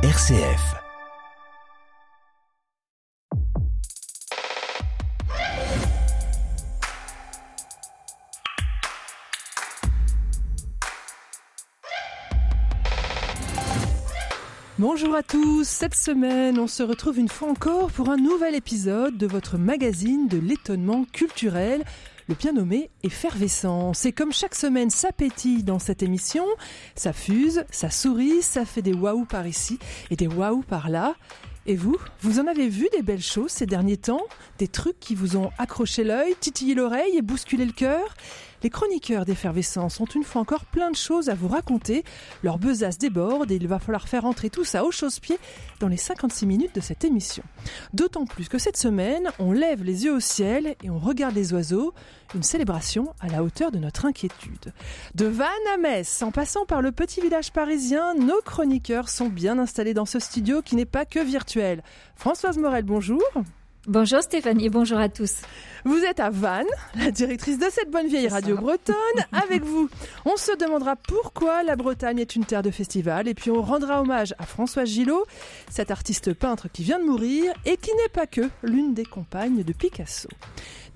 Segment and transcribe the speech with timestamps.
[0.00, 0.76] RCF.
[14.78, 19.18] Bonjour à tous, cette semaine on se retrouve une fois encore pour un nouvel épisode
[19.18, 21.82] de votre magazine de l'étonnement culturel,
[22.28, 24.04] le bien nommé Effervescence.
[24.04, 25.08] Et comme chaque semaine ça
[25.64, 26.44] dans cette émission,
[26.94, 29.78] ça fuse, ça sourit, ça fait des waouh par ici
[30.10, 31.16] et des waouh par là.
[31.66, 34.22] Et vous, vous en avez vu des belles choses ces derniers temps?
[34.58, 38.14] Des trucs qui vous ont accroché l'œil, titillé l'oreille et bousculé le cœur?
[38.62, 42.04] Les chroniqueurs d'effervescence ont une fois encore plein de choses à vous raconter.
[42.42, 45.38] Leur besace déborde et il va falloir faire entrer tout ça au chausse-pied
[45.80, 47.42] dans les 56 minutes de cette émission.
[47.92, 51.52] D'autant plus que cette semaine, on lève les yeux au ciel et on regarde les
[51.52, 51.94] oiseaux,
[52.34, 54.72] une célébration à la hauteur de notre inquiétude.
[55.14, 59.58] De Vannes à Metz, en passant par le petit village parisien, nos chroniqueurs sont bien
[59.58, 61.82] installés dans ce studio qui n'est pas que virtuel.
[62.16, 63.22] Françoise Morel, bonjour.
[63.88, 65.40] Bonjour Stéphanie, bonjour à tous.
[65.86, 68.94] Vous êtes à Vannes, la directrice de cette bonne vieille radio bretonne.
[69.32, 69.88] Avec vous,
[70.26, 74.02] on se demandera pourquoi la Bretagne est une terre de festival et puis on rendra
[74.02, 75.24] hommage à Françoise Gillot,
[75.70, 79.62] cette artiste peintre qui vient de mourir et qui n'est pas que l'une des compagnes
[79.62, 80.28] de Picasso.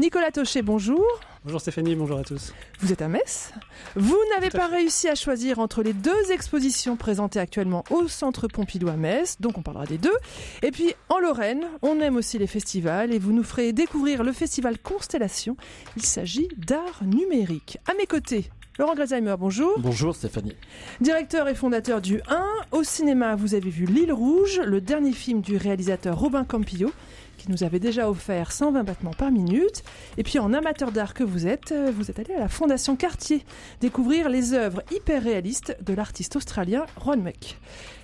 [0.02, 1.04] Nicolas Taucher, bonjour.
[1.44, 2.52] Bonjour Stéphanie, bonjour à tous.
[2.80, 3.52] Vous êtes à Metz.
[3.94, 8.88] Vous n'avez pas réussi à choisir entre les deux expositions présentées actuellement au Centre Pompidou
[8.88, 10.16] à Metz, donc on parlera des deux.
[10.62, 14.32] Et puis en Lorraine, on aime aussi les festivals et vous nous ferez découvrir le
[14.32, 15.56] festival Constellation.
[15.96, 17.78] Il s'agit d'art numérique.
[17.88, 19.74] À mes côtés, Laurent Gresheimer, bonjour.
[19.78, 20.56] Bonjour Stéphanie.
[21.02, 22.42] Directeur et fondateur du 1.
[22.70, 26.90] Au cinéma, vous avez vu L'île rouge, le dernier film du réalisateur Robin Campillo
[27.36, 29.82] qui nous avait déjà offert 120 battements par minute.
[30.16, 32.96] Et puis en amateur d'art que vous êtes, euh, vous êtes allé à la Fondation
[32.96, 33.44] Cartier
[33.80, 37.58] découvrir les œuvres hyper réalistes de l'artiste australien Ron Meck.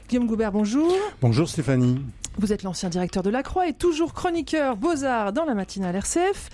[0.09, 0.93] Guillaume Goubert, bonjour.
[1.21, 2.01] Bonjour Stéphanie.
[2.37, 6.51] Vous êtes l'ancien directeur de la Croix et toujours chroniqueur Beaux-Arts dans la matinale RCF.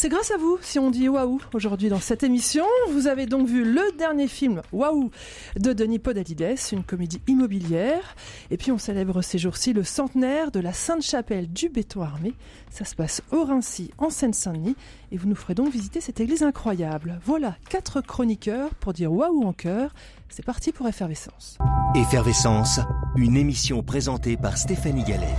[0.00, 2.64] C'est grâce à vous si on dit waouh aujourd'hui dans cette émission.
[2.92, 5.10] Vous avez donc vu le dernier film Waouh
[5.58, 8.14] de Denis Podalides, une comédie immobilière.
[8.52, 12.34] Et puis on célèbre ces jours-ci le centenaire de la Sainte-Chapelle du béton armé.
[12.70, 14.76] Ça se passe au Rincy, en Seine-Saint-Denis.
[15.10, 17.18] Et vous nous ferez donc visiter cette église incroyable.
[17.24, 19.92] Voilà, quatre chroniqueurs pour dire waouh en cœur.
[20.28, 21.58] C'est parti pour Effervescence.
[21.96, 22.78] Effervescence,
[23.16, 25.34] une émission présentée par Stéphanie Gallet.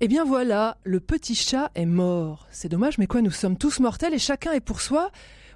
[0.00, 2.48] Eh bien voilà, le petit chat est mort.
[2.50, 5.10] C'est dommage, mais quoi, nous sommes tous mortels et chacun est pour soi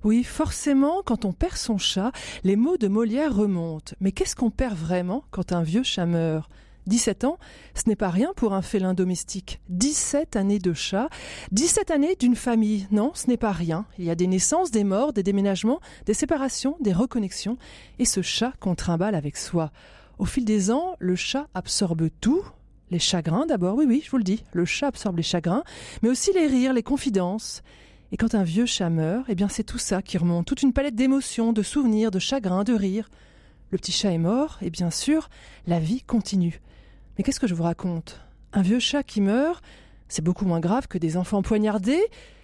[0.05, 2.13] oui, forcément, quand on perd son chat,
[2.45, 3.97] les mots de Molière remontent.
[4.01, 6.49] Mais qu'est-ce qu'on perd vraiment quand un vieux chat meurt?
[6.87, 7.39] 17 ans,
[7.75, 9.61] ce n'est pas rien pour un félin domestique.
[9.71, 11.09] 17 années de chat,
[11.51, 12.87] 17 années d'une famille.
[12.93, 13.87] Non, ce n'est pas rien.
[13.99, 17.59] Il y a des naissances, des morts, des déménagements, des séparations, des reconnexions.
[17.99, 19.73] Et ce chat qu'on trimballe avec soi.
[20.19, 22.43] Au fil des ans, le chat absorbe tout,
[22.91, 25.65] les chagrins d'abord, oui, oui, je vous le dis, le chat absorbe les chagrins,
[26.03, 27.63] mais aussi les rires, les confidences.
[28.13, 30.73] Et quand un vieux chat meurt, eh bien c'est tout ça qui remonte, toute une
[30.73, 33.11] palette d'émotions, de souvenirs, de chagrins, de rires.
[33.71, 35.29] Le petit chat est mort, et bien sûr,
[35.67, 36.61] la vie continue.
[37.17, 38.21] Mais qu'est-ce que je vous raconte?
[38.55, 39.63] Un vieux chat qui meurt,
[40.09, 42.03] c'est beaucoup moins grave que des enfants poignardés,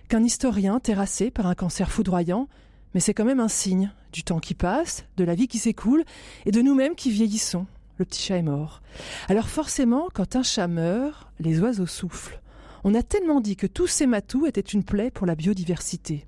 [0.08, 2.48] qu'un historien terrassé par un cancer foudroyant,
[2.92, 6.04] mais c'est quand même un signe du temps qui passe, de la vie qui s'écoule,
[6.44, 7.66] et de nous-mêmes qui vieillissons
[7.98, 8.82] le petit chat est mort.
[9.28, 12.40] Alors forcément, quand un chat meurt, les oiseaux soufflent.
[12.84, 16.26] On a tellement dit que tous ces matous étaient une plaie pour la biodiversité.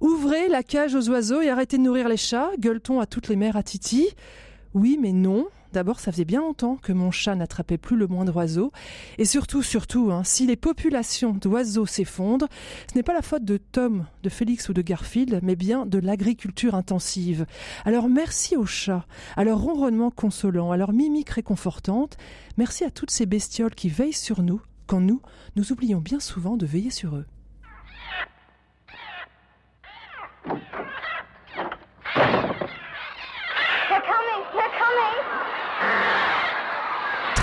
[0.00, 3.36] Ouvrez la cage aux oiseaux et arrêtez de nourrir les chats, gueule-t-on à toutes les
[3.36, 4.08] mères à Titi.
[4.74, 8.36] Oui, mais non, D'abord, ça faisait bien longtemps que mon chat n'attrapait plus le moindre
[8.36, 8.70] oiseau.
[9.18, 12.46] Et surtout, surtout, hein, si les populations d'oiseaux s'effondrent,
[12.88, 15.98] ce n'est pas la faute de Tom, de Félix ou de Garfield, mais bien de
[15.98, 17.44] l'agriculture intensive.
[17.84, 19.04] Alors merci aux chats,
[19.34, 22.18] à leur ronronnement consolant, à leur mimique réconfortante.
[22.56, 25.22] Merci à toutes ces bestioles qui veillent sur nous, quand nous,
[25.56, 27.26] nous oublions bien souvent de veiller sur eux.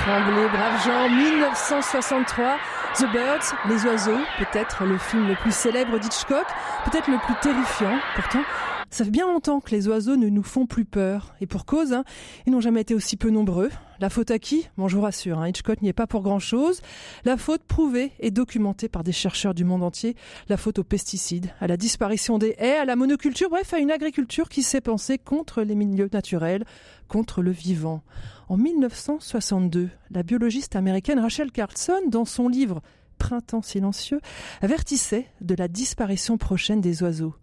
[0.01, 2.57] Tremblay, braves gens, 1963.
[2.95, 6.45] The Birds, Les Oiseaux, peut-être le film le plus célèbre d'Hitchcock,
[6.85, 7.97] peut-être le plus terrifiant.
[8.15, 8.41] Pourtant,
[8.91, 11.33] ça fait bien longtemps que les oiseaux ne nous font plus peur.
[11.39, 12.03] Et pour cause, hein,
[12.45, 13.69] ils n'ont jamais été aussi peu nombreux.
[14.01, 14.67] La faute à qui?
[14.77, 16.81] Bon, je vous rassure, hein, Hitchcock n'y est pas pour grand-chose.
[17.23, 20.15] La faute prouvée et documentée par des chercheurs du monde entier.
[20.49, 23.91] La faute aux pesticides, à la disparition des haies, à la monoculture, bref, à une
[23.91, 26.65] agriculture qui s'est pensée contre les milieux naturels,
[27.07, 28.03] contre le vivant.
[28.49, 32.81] En 1962, la biologiste américaine Rachel Carlson, dans son livre
[33.17, 34.19] Printemps silencieux,
[34.61, 37.35] avertissait de la disparition prochaine des oiseaux.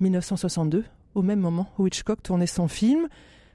[0.00, 3.08] 1962, au même moment où Hitchcock tournait son film,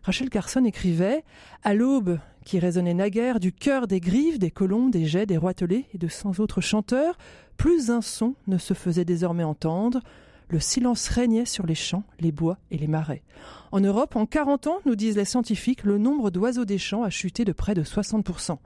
[0.03, 1.23] Rachel Carson écrivait
[1.63, 5.85] À l'aube qui résonnait naguère du cœur des grives, des colons, des jets, des roitelets
[5.93, 7.17] et de cent autres chanteurs,
[7.57, 10.01] plus un son ne se faisait désormais entendre.
[10.49, 13.23] Le silence régnait sur les champs, les bois et les marais.
[13.71, 17.09] En Europe, en 40 ans, nous disent les scientifiques, le nombre d'oiseaux des champs a
[17.09, 18.59] chuté de près de 60%.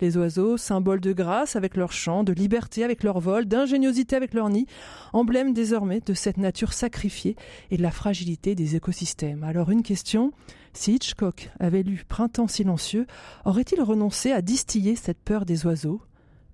[0.00, 4.34] Les oiseaux, symboles de grâce avec leur chant, de liberté avec leur vol, d'ingéniosité avec
[4.34, 4.66] leur nid,
[5.12, 7.36] emblèmes désormais de cette nature sacrifiée
[7.70, 9.44] et de la fragilité des écosystèmes.
[9.44, 10.32] Alors une question,
[10.72, 13.06] si Hitchcock avait lu Printemps silencieux,
[13.44, 16.02] aurait-il renoncé à distiller cette peur des oiseaux?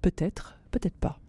[0.03, 1.22] Peut-être, peut-être pas.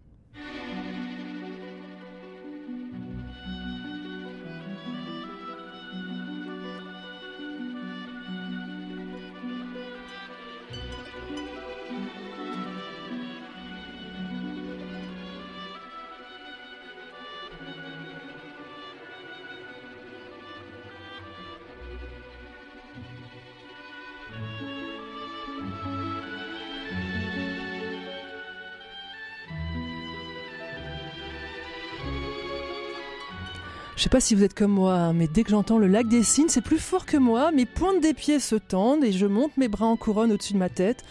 [34.03, 36.09] Je sais pas si vous êtes comme moi, hein, mais dès que j'entends le lac
[36.09, 37.53] des cygnes, c'est plus fort que moi.
[37.53, 40.57] Mes pointes des pieds se tendent et je monte mes bras en couronne au-dessus de
[40.57, 41.05] ma tête.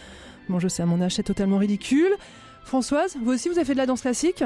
[0.47, 2.11] Bon, je sais, à mon âge, c'est totalement ridicule.
[2.63, 4.43] Françoise, vous aussi, vous avez fait de la danse classique?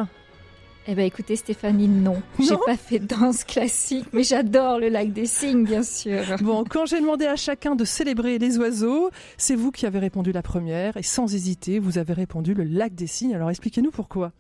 [0.88, 5.12] Eh ben écoutez Stéphanie, non, j'ai pas fait de danse classique, mais j'adore le lac
[5.12, 6.24] des cygnes, bien sûr.
[6.40, 10.32] Bon, quand j'ai demandé à chacun de célébrer les oiseaux, c'est vous qui avez répondu
[10.32, 13.36] la première, et sans hésiter, vous avez répondu le lac des cygnes.
[13.36, 14.32] Alors expliquez-nous pourquoi.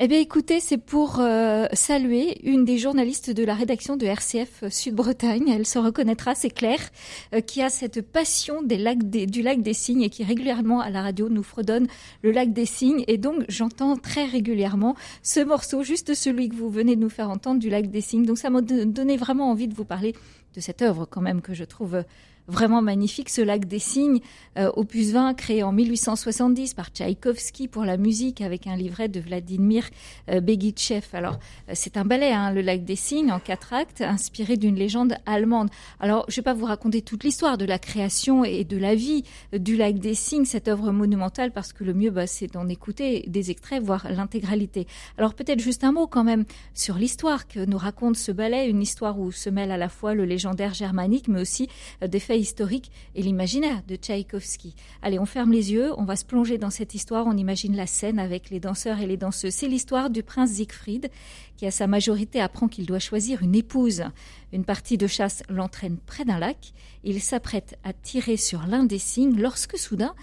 [0.00, 4.64] Eh bien, écoutez, c'est pour euh, saluer une des journalistes de la rédaction de RCF
[4.68, 5.48] Sud-Bretagne.
[5.48, 6.90] Elle se reconnaîtra, c'est Claire,
[7.32, 11.28] euh, qui a cette passion du lac des Cygnes et qui régulièrement à la radio
[11.28, 11.86] nous fredonne
[12.22, 13.04] le lac des Cygnes.
[13.06, 17.30] Et donc, j'entends très régulièrement ce morceau, juste celui que vous venez de nous faire
[17.30, 18.26] entendre du lac des Cygnes.
[18.26, 20.14] Donc, ça m'a donné vraiment envie de vous parler
[20.54, 22.02] de cette œuvre quand même que je trouve
[22.46, 24.20] vraiment magnifique, ce lac des cygnes,
[24.58, 29.20] euh, opus 20, créé en 1870 par Tchaïkovski pour la musique avec un livret de
[29.20, 29.88] Vladimir
[30.30, 31.06] euh, Begitchev.
[31.14, 31.38] Alors,
[31.68, 35.16] euh, c'est un ballet, hein, le lac des cygnes, en quatre actes, inspiré d'une légende
[35.26, 35.70] allemande.
[36.00, 39.24] Alors, je vais pas vous raconter toute l'histoire de la création et de la vie
[39.52, 43.24] du lac des cygnes, cette œuvre monumentale, parce que le mieux, bah, c'est d'en écouter
[43.26, 44.86] des extraits, voire l'intégralité.
[45.16, 46.44] Alors, peut-être juste un mot quand même
[46.74, 50.14] sur l'histoire que nous raconte ce ballet, une histoire où se mêle à la fois
[50.14, 51.68] le légendaire germanique, mais aussi
[52.06, 54.74] des faits historique et l'imaginaire de Tchaïkovski.
[55.02, 57.86] Allez, on ferme les yeux, on va se plonger dans cette histoire, on imagine la
[57.86, 59.54] scène avec les danseurs et les danseuses.
[59.54, 61.10] C'est l'histoire du prince Siegfried
[61.56, 64.04] qui à sa majorité apprend qu'il doit choisir une épouse.
[64.52, 66.72] Une partie de chasse l'entraîne près d'un lac,
[67.04, 70.14] il s'apprête à tirer sur l'un des signes lorsque soudain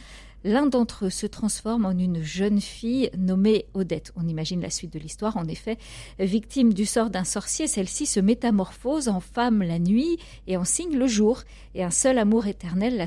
[0.44, 4.12] L'un d'entre eux se transforme en une jeune fille nommée Odette.
[4.16, 5.38] On imagine la suite de l'histoire.
[5.38, 5.78] En effet,
[6.20, 10.18] victime du sort d'un sorcier, celle-ci se métamorphose en femme la nuit
[10.48, 11.44] et en cygne le jour.
[11.76, 13.06] Et un seul amour éternel la,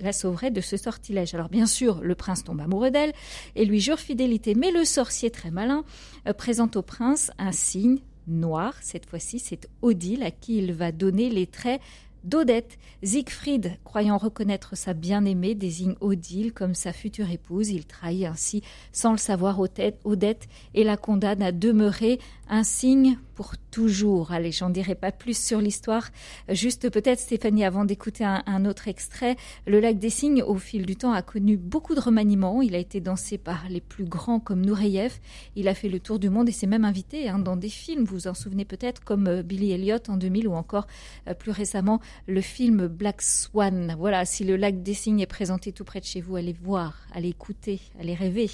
[0.00, 1.34] la sauverait de ce sortilège.
[1.34, 3.14] Alors bien sûr, le prince tombe amoureux d'elle
[3.56, 4.54] et lui jure fidélité.
[4.54, 5.84] Mais le sorcier, très malin,
[6.28, 8.74] euh, présente au prince un signe noir.
[8.80, 11.80] Cette fois-ci, c'est Odile à qui il va donner les traits
[12.24, 12.78] d'Odette.
[13.02, 17.70] Siegfried, croyant reconnaître sa bien-aimée, désigne Odile comme sa future épouse.
[17.70, 18.62] Il trahit ainsi,
[18.92, 22.18] sans le savoir, Odette et la condamne à demeurer
[22.48, 24.32] un signe pour toujours.
[24.32, 26.10] Allez, j'en dirai pas plus sur l'histoire.
[26.48, 29.36] Juste peut-être, Stéphanie, avant d'écouter un, autre extrait,
[29.66, 32.62] le lac des Cygnes, au fil du temps, a connu beaucoup de remaniements.
[32.62, 35.18] Il a été dansé par les plus grands comme Nureyev.
[35.56, 38.04] Il a fait le tour du monde et s'est même invité hein, dans des films.
[38.04, 40.86] Vous vous en souvenez peut-être, comme euh, Billy Elliot en 2000 ou encore
[41.28, 43.96] euh, plus récemment le film Black Swan.
[43.98, 46.94] Voilà, si le lac des Cygnes est présenté tout près de chez vous, allez voir,
[47.12, 48.50] allez écouter, allez rêver.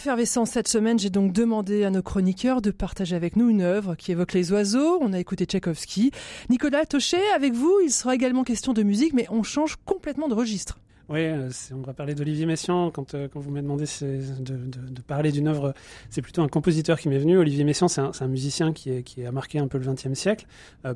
[0.00, 3.96] Effervescence cette semaine, j'ai donc demandé à nos chroniqueurs de partager avec nous une œuvre
[3.96, 4.96] qui évoque les oiseaux.
[5.02, 6.10] On a écouté Tchaïkovski.
[6.48, 10.32] Nicolas Tochet, avec vous, il sera également question de musique, mais on change complètement de
[10.32, 10.78] registre.
[11.12, 11.26] Oui,
[11.74, 12.92] on va parler d'Olivier Messiaen.
[12.92, 15.74] Quand, quand vous m'avez demandé de, parler d'une œuvre,
[16.08, 17.36] c'est plutôt un compositeur qui m'est venu.
[17.36, 20.46] Olivier Messiaen, c'est un, musicien qui, a marqué un peu le XXe siècle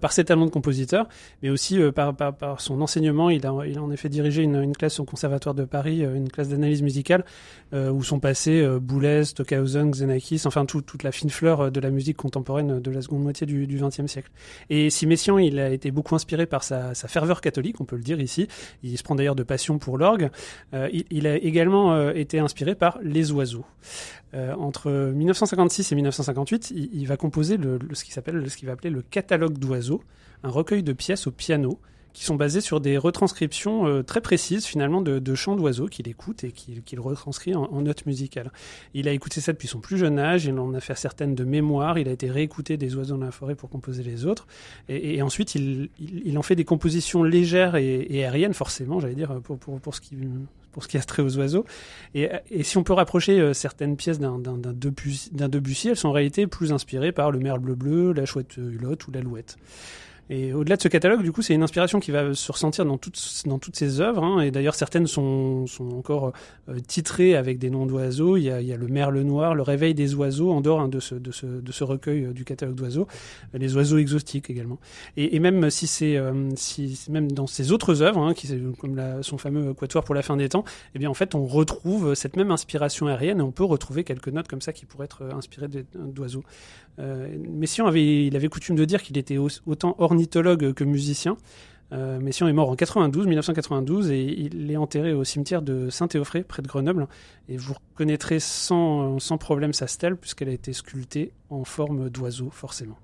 [0.00, 1.08] par ses talents de compositeur,
[1.42, 3.28] mais aussi par, son enseignement.
[3.28, 7.24] Il a, en effet dirigé une, classe au Conservatoire de Paris, une classe d'analyse musicale,
[7.72, 12.18] où sont passés Boulez, Stockhausen, Xenakis, enfin tout, toute la fine fleur de la musique
[12.18, 14.30] contemporaine de la seconde moitié du XXe siècle.
[14.70, 18.02] Et si Messiaen, il a été beaucoup inspiré par sa, ferveur catholique, on peut le
[18.02, 18.46] dire ici.
[18.84, 20.03] Il se prend d'ailleurs de passion pour l'orgue.
[20.74, 23.64] Euh, il, a également euh, été inspiré par les oiseaux.
[24.34, 27.58] Euh, entre 1956 et 1958, il, va composer
[27.92, 30.02] ce s'appelle, ce qu'il va appeler le catalogue d'oiseaux,
[30.42, 31.78] un recueil de pièces au piano
[32.14, 36.08] qui sont basés sur des retranscriptions euh, très précises finalement de, de chants d'oiseaux qu'il
[36.08, 38.50] écoute et qu'il qu retranscrit en, en, notes musicales.
[38.94, 41.44] Il a écouté ça depuis son plus jeune âge, il en a fait certaines de
[41.44, 44.46] mémoire, il a été réécouté des oiseaux dans la forêt pour composer les autres,
[44.88, 49.00] et, et ensuite il, il, il, en fait des compositions légères et, et aériennes forcément,
[49.00, 50.16] j'allais dire, pour, pour, pour ce qui
[50.74, 51.64] pour ce qui a trait aux oiseaux.
[52.14, 56.12] Et, et, si on peut rapprocher euh, certaines pièces d'un Debussy, Debussy, elles sont en
[56.12, 59.56] réalité plus inspirées par le merle bleu bleu, la chouette hulotte ou l'alouette.
[60.30, 62.96] Et au-delà de ce catalogue, du coup, c'est une inspiration qui va se ressentir dans
[62.96, 64.24] toutes, dans toutes ces œuvres.
[64.24, 66.32] Hein, et d'ailleurs, certaines sont, sont encore
[66.68, 68.36] euh, titrées avec des noms d'oiseaux.
[68.36, 71.14] Il, y a le merle noir, le réveil des oiseaux, en dehors hein, de, ce,
[71.14, 73.06] de, ce, de ce recueil euh, du catalogue d'oiseaux.
[73.52, 74.78] Les oiseaux exotiques également.
[75.16, 79.36] Et, même si c'est, euh, si, même dans ces autres œuvres, hein, qui, comme son
[79.36, 80.64] fameux quatuor pour la fin des temps,
[80.94, 84.28] eh bien, en fait, on retrouve cette même inspiration aérienne et on peut retrouver quelques
[84.28, 86.44] notes comme ça qui pourraient être inspirées d'oiseaux.
[87.00, 91.36] Euh, Messiaen avait, il avait coutume de dire qu'il était autant ornithologue que musicien.
[91.92, 96.42] Euh, Messiaen est mort en 92, 1992, et il est enterré au cimetière de Saint-Théophrée,
[96.42, 97.06] près de Grenoble.
[97.48, 102.48] Et vous reconnaîtrez sans, sans problème sa stèle, puisqu'elle a été sculptée en forme d'oiseau,
[102.50, 102.96] forcément.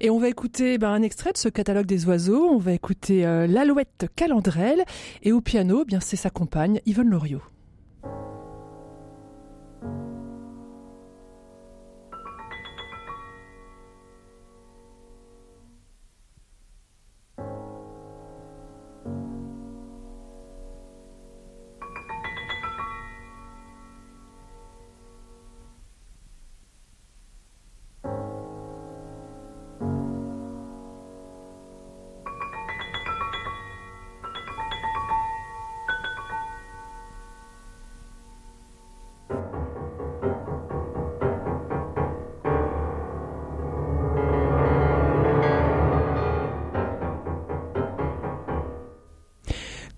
[0.00, 2.48] Et on va écouter ben, un extrait de ce catalogue des oiseaux.
[2.50, 4.84] On va écouter euh, l'alouette calandrelle.
[5.22, 7.42] Et au piano, bien c'est sa compagne, Yvonne Loriot.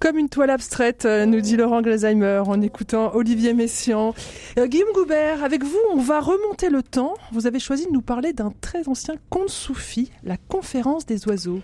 [0.05, 4.13] Comme une toile abstraite, euh, nous dit Laurent Glazheimer en écoutant Olivier Messiaen.
[4.59, 7.15] Euh, Guillaume Goubert, avec vous, on va remonter le temps.
[7.33, 11.63] Vous avez choisi de nous parler d'un très ancien conte soufi, la conférence des oiseaux.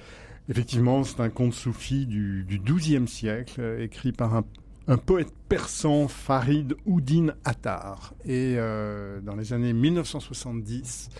[0.48, 6.08] Effectivement, c'est un conte soufi du, du XIIe siècle, euh, écrit par un, poète persan,
[6.08, 8.14] Farid Oudin Attar.
[8.24, 11.10] Et euh, dans les années 1970,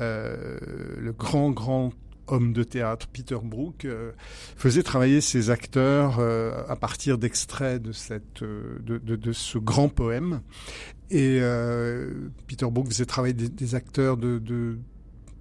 [0.00, 0.58] euh,
[0.98, 1.92] le grand, grand
[2.28, 4.12] homme de théâtre Peter Brook euh,
[4.56, 9.58] faisait travailler ses acteurs euh, à partir d'extraits de cette euh, de, de, de, ce
[9.58, 10.40] grand poème.
[11.10, 14.78] Et euh, Peter Brook faisait travailler des, des acteurs de, de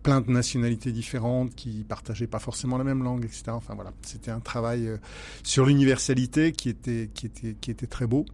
[0.06, 3.92] plein de nationalités différentes qui partageaient pas forcément la même langue etc enfin voilà.
[4.04, 4.98] C'était un travail euh,
[5.42, 8.26] sur l'universalité qui était qui était qui était très beau.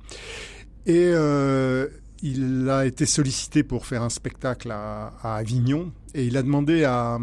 [0.86, 1.88] Et euh,
[2.22, 6.84] il a été sollicité pour faire un spectacle à, à Avignon et il a demandé
[6.84, 7.17] à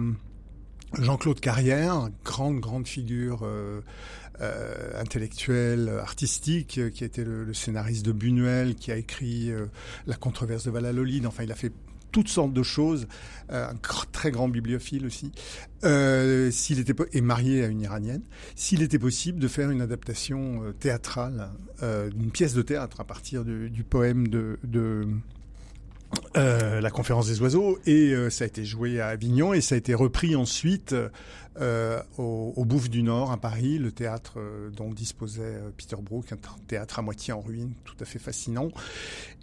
[0.95, 3.81] Jean-Claude Carrière, grande, grande figure euh,
[4.41, 9.67] euh, intellectuelle, artistique, qui a été le, le, scénariste de Buñuel, qui a écrit euh,
[10.07, 11.73] La controverse de Valladolid, enfin il a fait
[12.13, 13.07] toutes sortes de choses,
[13.51, 13.77] euh, un
[14.13, 15.33] très grand bibliophile aussi,
[15.85, 18.23] euh, s'il était marié à une iranienne,
[18.55, 21.51] s'il était possible de faire une adaptation euh, théâtrale
[21.83, 24.59] euh, d'une pièce de théâtre à partir du, du poème de
[26.37, 29.75] euh, la conférence des oiseaux et euh, ça a été joué à Avignon et ça
[29.75, 30.95] a été repris ensuite
[31.61, 34.39] euh, au, au Bouffe du Nord à Paris, le théâtre
[34.77, 38.69] dont disposait Peter Brook, un théâtre à moitié en ruine, tout à fait fascinant.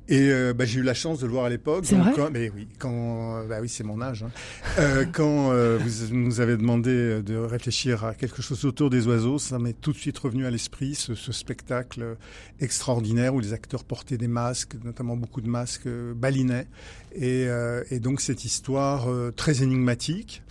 [0.08, 1.86] Et euh, bah, j'ai eu la chance de le voir à l'époque.
[1.86, 4.24] C'est vrai quand, mais oui, quand bah oui, c'est mon âge.
[4.24, 4.32] Hein.
[4.78, 9.40] Euh, quand euh, vous nous avez demandé de réfléchir à quelque chose autour des oiseaux,
[9.40, 12.18] ça m'est tout de suite revenu à l'esprit ce, ce, spectacle
[12.60, 16.68] extraordinaire où les acteurs portaient des masques, notamment beaucoup de masques balinaient,
[17.16, 17.48] et,
[17.90, 20.44] et donc cette histoire très énigmatique.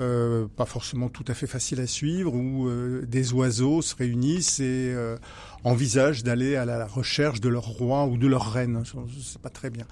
[0.00, 4.58] Euh, pas forcément tout à fait facile à suivre, où euh, des oiseaux se réunissent
[4.58, 5.18] et euh,
[5.64, 8.82] envisagent d'aller à la recherche de leur roi ou de leur reine.
[8.84, 9.84] Je ne sais pas très bien.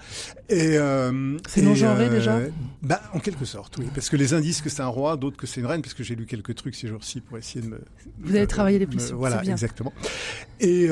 [0.49, 0.77] Et
[1.47, 2.39] c'est non genré déjà?
[2.81, 5.37] Bah, en quelque sorte, oui, parce que les uns disent que c'est un roi, d'autres
[5.37, 7.69] que c'est une reine, parce que j'ai lu quelques trucs ces jours-ci pour essayer de
[7.69, 7.81] me.
[8.21, 9.11] Vous avez travaillé les plus.
[9.11, 9.93] Voilà, exactement.
[10.59, 10.89] Et,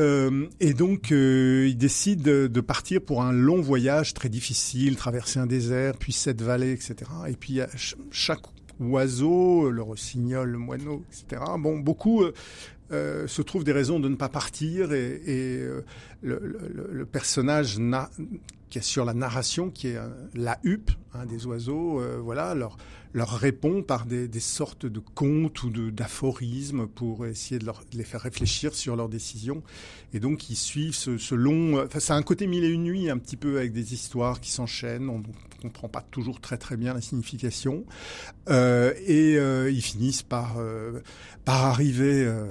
[0.60, 5.48] et donc ils décident de, de, partir pour un long voyage très difficile, traverser un
[5.48, 6.96] désert, puis cette vallée, etc.
[7.28, 7.60] Et puis
[8.12, 8.42] chaque
[8.80, 11.42] oiseaux, le rossignol, le moineau, etc.
[11.60, 12.34] Bon, beaucoup euh,
[12.92, 15.86] euh, se trouvent des raisons de ne pas partir et, et euh,
[16.22, 17.78] le, le, le, personnage
[18.70, 19.98] qui assure la narration, qui est
[20.34, 22.78] la huppe hein, des oiseaux, voilà, leur,
[23.14, 27.98] leur répond par des, des sortes de contes ou d'aphorismes pour essayer de, leur, de,
[27.98, 29.64] les faire réfléchir sur leurs décisions.
[30.14, 31.84] Et donc, ils suivent ce, ce long...
[31.84, 34.52] Enfin, c'est un côté mille et une nuits, un petit peu avec des histoires qui
[34.52, 35.10] s'enchaînent.
[35.60, 37.86] Comprend pas toujours très très bien la signification.
[38.50, 41.02] Euh, et euh, ils finissent par, euh,
[41.46, 42.48] par arriver euh,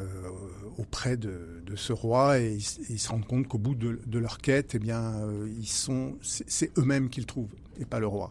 [0.78, 4.18] auprès de, de, ce roi et ils, ils se rendent compte qu'au bout de, de,
[4.18, 7.48] leur quête, eh bien, euh, ils sont, c'est eux-mêmes qu'ils trouvent
[7.80, 8.30] et pas le roi.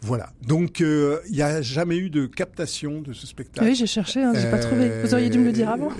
[0.00, 0.30] Voilà.
[0.46, 3.66] Donc, euh, il n'y a jamais eu de captation de ce spectacle.
[3.66, 5.02] Oui, j'ai cherché, hein, j'ai pas trouvé.
[5.02, 5.90] Vous auriez dû me le dire avant.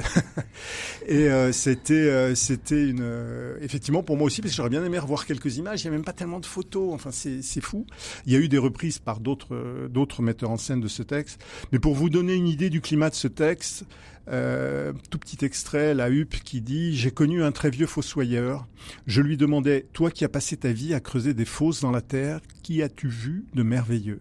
[1.06, 4.99] et euh, c'était, euh, c'était une, effectivement pour moi aussi, parce que j'aurais bien aimé
[4.99, 5.83] revoir quelques images.
[5.83, 6.95] Il n'y a même pas tellement de photos.
[6.95, 7.87] Enfin, c'est, c'est fou.
[8.27, 11.45] Il y a eu des reprises par d'autres, d'autres metteurs en scène de ce texte.
[11.73, 13.85] Mais pour vous donner une idée du climat de ce texte,
[14.29, 18.67] euh, tout petit extrait, la huppe qui dit J'ai connu un très vieux fossoyeur.
[19.07, 22.01] Je lui demandais Toi qui as passé ta vie à creuser des fosses dans la
[22.01, 24.21] terre, qui as-tu vu de merveilleux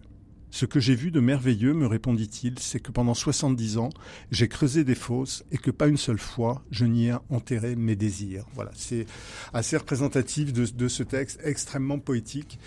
[0.56, 3.90] ce que j'ai vu de merveilleux, me répondit-il, c'est que pendant 70 ans,
[4.30, 7.94] j'ai creusé des fosses et que pas une seule fois, je n'y ai enterré mes
[7.94, 8.46] désirs.
[8.54, 9.04] Voilà, c'est
[9.52, 12.58] assez représentatif de, ce texte, extrêmement poétique.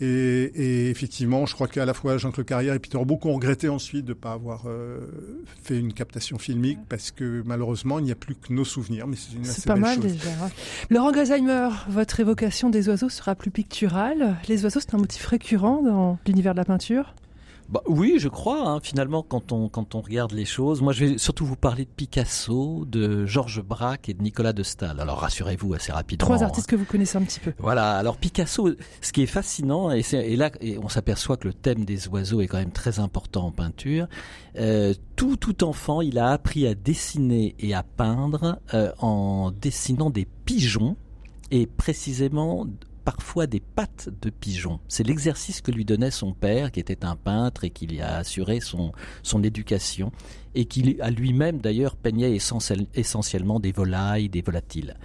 [0.00, 3.68] Et, et effectivement, je crois qu'à la fois Jean-Claude Carrière et Peter beaucoup ont regretté
[3.68, 5.00] ensuite de ne pas avoir euh,
[5.62, 9.06] fait une captation filmique parce que malheureusement, il n'y a plus que nos souvenirs.
[9.06, 10.12] Mais c'est une assez pas belle mal chose.
[10.12, 10.30] déjà.
[10.90, 14.36] Laurent Gazheimer, votre évocation des oiseaux sera plus picturale.
[14.48, 17.14] Les oiseaux, c'est un motif récurrent dans l'univers de la peinture?
[17.68, 18.68] Bah, oui, je crois.
[18.68, 21.84] Hein, finalement, quand on quand on regarde les choses, moi, je vais surtout vous parler
[21.84, 25.00] de Picasso, de Georges Braque et de Nicolas de Staël.
[25.00, 26.26] Alors, rassurez-vous assez rapidement.
[26.26, 27.52] Trois artistes que vous connaissez un petit peu.
[27.58, 27.96] Voilà.
[27.96, 28.70] Alors, Picasso,
[29.00, 32.40] ce qui est fascinant, et, et là, et on s'aperçoit que le thème des oiseaux
[32.40, 34.06] est quand même très important en peinture.
[34.58, 40.10] Euh, tout tout enfant, il a appris à dessiner et à peindre euh, en dessinant
[40.10, 40.96] des pigeons
[41.50, 42.66] et précisément
[43.06, 44.80] parfois des pattes de pigeon.
[44.88, 48.16] C'est l'exercice que lui donnait son père, qui était un peintre et qui lui a
[48.16, 48.90] assuré son,
[49.22, 50.10] son éducation,
[50.56, 52.36] et qui a lui-même d'ailleurs peignait
[52.94, 54.96] essentiellement des volailles, des volatiles.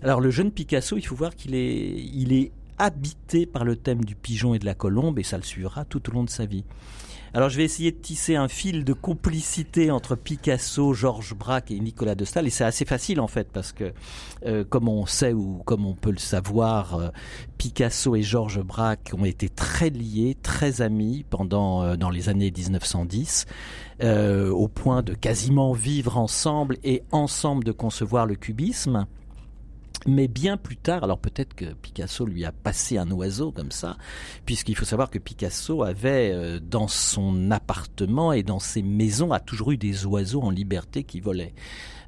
[0.00, 4.04] Alors le jeune Picasso, il faut voir qu'il est, il est habité par le thème
[4.04, 6.46] du pigeon et de la colombe, et ça le suivra tout au long de sa
[6.46, 6.64] vie.
[7.36, 11.80] Alors je vais essayer de tisser un fil de complicité entre Picasso, Georges Braque et
[11.80, 12.46] Nicolas de Staël.
[12.46, 13.92] Et c'est assez facile en fait parce que
[14.46, 17.08] euh, comme on sait ou comme on peut le savoir, euh,
[17.58, 22.52] Picasso et Georges Braque ont été très liés, très amis pendant euh, dans les années
[22.56, 23.46] 1910.
[24.02, 29.06] Euh, au point de quasiment vivre ensemble et ensemble de concevoir le cubisme.
[30.06, 33.96] Mais bien plus tard, alors peut-être que Picasso lui a passé un oiseau comme ça,
[34.44, 39.40] puisqu'il faut savoir que Picasso avait euh, dans son appartement et dans ses maisons a
[39.40, 41.54] toujours eu des oiseaux en liberté qui volaient.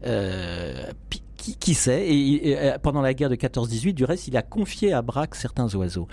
[0.04, 0.92] Euh,
[1.36, 2.06] qui, qui, sait?
[2.06, 5.72] Et, et, pendant la guerre de 14-18, du reste, il a confié à Braque certains
[5.74, 6.08] oiseaux.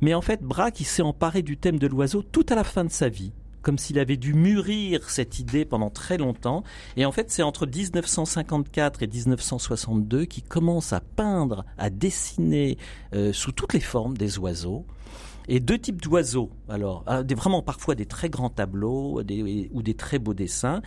[0.00, 2.84] Mais en fait, Braque, il s'est emparé du thème de l'oiseau tout à la fin
[2.84, 3.32] de sa vie
[3.62, 6.64] comme s'il avait dû mûrir cette idée pendant très longtemps.
[6.96, 12.76] Et en fait, c'est entre 1954 et 1962 qu'il commence à peindre, à dessiner
[13.14, 14.84] euh, sous toutes les formes des oiseaux.
[15.48, 16.50] Et deux types d'oiseaux.
[16.68, 20.82] Alors, des, vraiment parfois des très grands tableaux ou des très beaux dessins.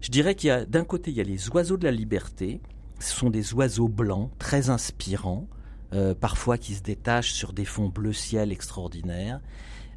[0.00, 2.60] Je dirais qu'il y a d'un côté il y a les oiseaux de la liberté.
[3.00, 5.48] Ce sont des oiseaux blancs très inspirants,
[5.94, 9.40] euh, parfois qui se détachent sur des fonds bleu ciel extraordinaires.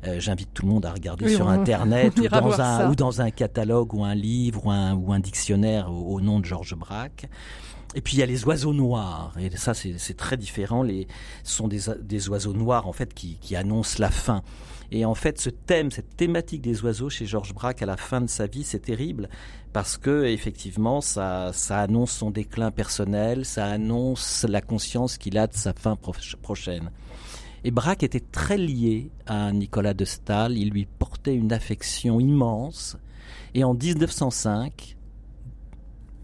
[0.06, 2.90] Euh, J'invite tout le monde à regarder Oui, sur on- Internet on ou dans, un,
[2.92, 6.40] ou dans un catalogue ou un livre ou un, ou un dictionnaire au, au nom
[6.40, 7.28] de Georges Braque.
[7.96, 10.84] Et puis il y a les oiseaux noirs, et ça c'est très différent.
[10.84, 11.08] Les,
[11.44, 14.44] ce sont des, des oiseaux noirs en fait qui, qui annoncent la fin.
[14.92, 18.22] Et en fait, ce thème, cette thématique des oiseaux chez Georges Braque à la fin
[18.22, 19.30] de sa vie, c'est terrible
[19.74, 25.48] parce que effectivement, ça, ça annonce son déclin personnel, ça annonce la conscience qu'il a
[25.48, 25.98] de sa fin
[26.42, 26.92] prochaine.
[27.68, 32.96] Et Braque était très lié à Nicolas de Staël, il lui portait une affection immense.
[33.56, 34.96] Et en 1905,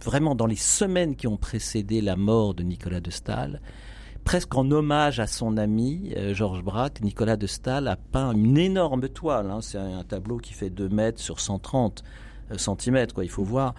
[0.02, 3.62] vraiment dans les semaines qui ont précédé la mort de Nicolas de Staël,
[4.24, 8.58] presque en hommage à son ami euh, Georges Braque, Nicolas de Stahl a peint une
[8.58, 9.52] énorme toile.
[9.52, 9.60] Hein.
[9.60, 12.06] C'est un tableau qui fait 2 mètres sur 130
[12.52, 13.26] euh, cm, quoi.
[13.26, 13.76] Il faut voir.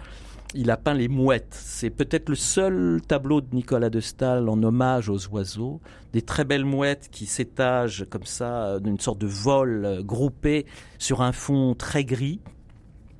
[0.55, 1.53] Il a peint les mouettes.
[1.53, 5.81] C'est peut-être le seul tableau de Nicolas de Stahl en hommage aux oiseaux.
[6.13, 10.65] Des très belles mouettes qui s'étagent comme ça, d'une sorte de vol groupé
[10.97, 12.39] sur un fond très gris.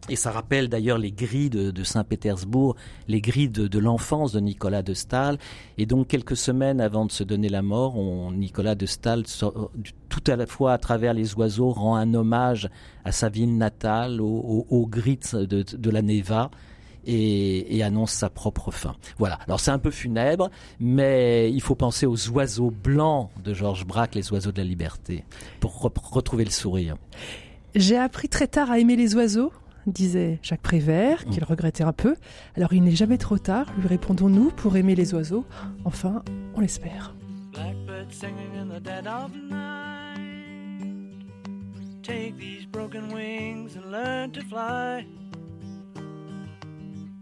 [0.07, 2.75] Et ça rappelle d'ailleurs les grilles de, Saint-Pétersbourg,
[3.07, 5.39] les grilles de, l'enfance de Nicolas de Stahl.
[5.79, 10.23] Et donc quelques semaines avant de se donner la mort, on, Nicolas de Stahl, tout
[10.27, 12.69] à la fois à travers les oiseaux, rend un hommage
[13.03, 16.51] à sa ville natale, aux, grilles de, la Neva.
[17.07, 18.95] Et, annonce sa propre fin.
[19.19, 19.37] Voilà.
[19.45, 24.15] Alors c'est un peu funèbre, mais il faut penser aux oiseaux blancs de Georges Braque,
[24.15, 25.23] les oiseaux de la liberté,
[25.59, 26.95] pour retrouver le sourire.
[27.75, 29.51] J'ai appris très tard à aimer les oiseaux
[29.87, 31.47] disait Jacques Prévert, qu'il mm.
[31.47, 32.15] regrettait un peu.
[32.55, 35.45] Alors il n'est jamais trop tard, lui répondons-nous, pour aimer les oiseaux.
[35.83, 36.23] Enfin,
[36.55, 37.15] on l'espère.
[42.03, 45.07] Take these broken wings and learn to fly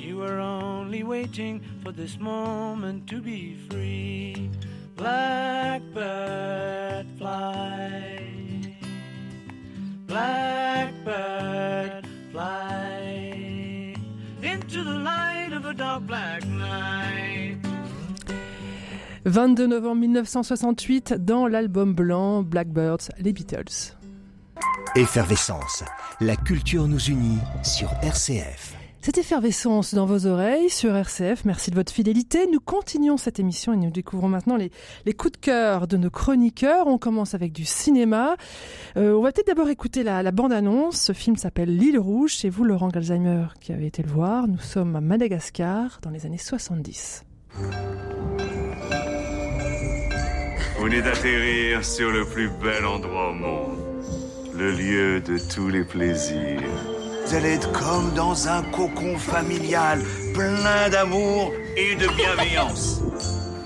[0.00, 4.50] You were only waiting for this moment to be free.
[4.96, 8.24] Blackbird fly.
[10.06, 13.94] Blackbird fly
[14.42, 15.30] into the light.
[19.24, 23.96] 22 novembre 1968, dans l'album blanc Blackbirds, les Beatles.
[24.96, 25.84] Effervescence,
[26.20, 28.79] la culture nous unit sur RCF.
[29.02, 32.46] Cette effervescence dans vos oreilles sur RCF, merci de votre fidélité.
[32.52, 34.70] Nous continuons cette émission et nous découvrons maintenant les,
[35.14, 36.86] coups de cœur de nos chroniqueurs.
[36.86, 38.36] On commence avec du cinéma.
[38.98, 41.00] Euh, on va peut-être d'abord écouter la, la bande-annonce.
[41.00, 42.36] Ce film s'appelle L'île rouge.
[42.36, 44.46] C'est vous, Laurent Galzheimer, qui avez été le voir.
[44.46, 47.24] Nous sommes à Madagascar dans les années 70.
[50.76, 53.78] Vous venez d'atterrir sur le plus bel endroit au monde,
[54.54, 56.99] le lieu de tous les plaisirs
[57.30, 60.00] vous allez être comme dans un cocon familial,
[60.34, 63.00] plein d'amour et de bienveillance.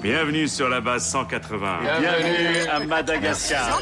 [0.02, 1.78] Bienvenue sur la base 180.
[1.98, 3.80] Bienvenue, à Madagascar.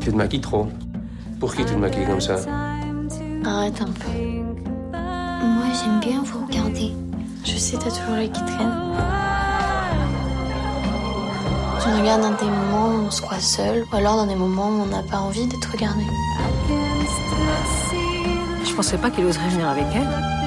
[0.00, 0.66] Tu te maquilles trop.
[1.38, 2.36] Pour qui tu te maquilles comme ça?
[3.44, 4.18] Arrête un peu.
[4.92, 6.94] Moi, j'aime bien vous regarder.
[7.52, 8.80] Je sais, t'as toujours les qui traînent.
[11.82, 14.36] Tu me regardes dans des moments où on se croit seul, ou alors dans des
[14.36, 16.04] moments où on n'a pas envie d'être regardé.
[18.64, 20.39] Je pensais pas qu'il oserait venir avec elle.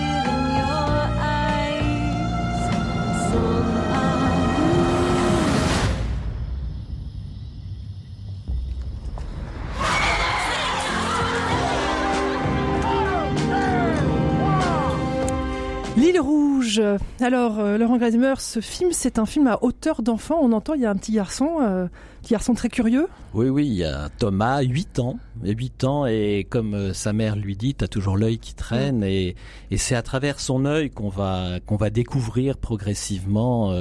[17.19, 20.39] Alors, euh, Laurent Greimer, ce film, c'est un film à hauteur d'enfant.
[20.41, 21.87] On entend, il y a un petit garçon, euh,
[22.21, 23.07] petit garçon très curieux.
[23.33, 25.17] Oui, oui, il y a Thomas, 8 ans.
[25.43, 29.03] 8 ans, et comme euh, sa mère lui dit, tu as toujours l'œil qui traîne.
[29.03, 29.35] Et,
[29.75, 33.73] c'est à travers son œil qu'on va, qu'on va découvrir progressivement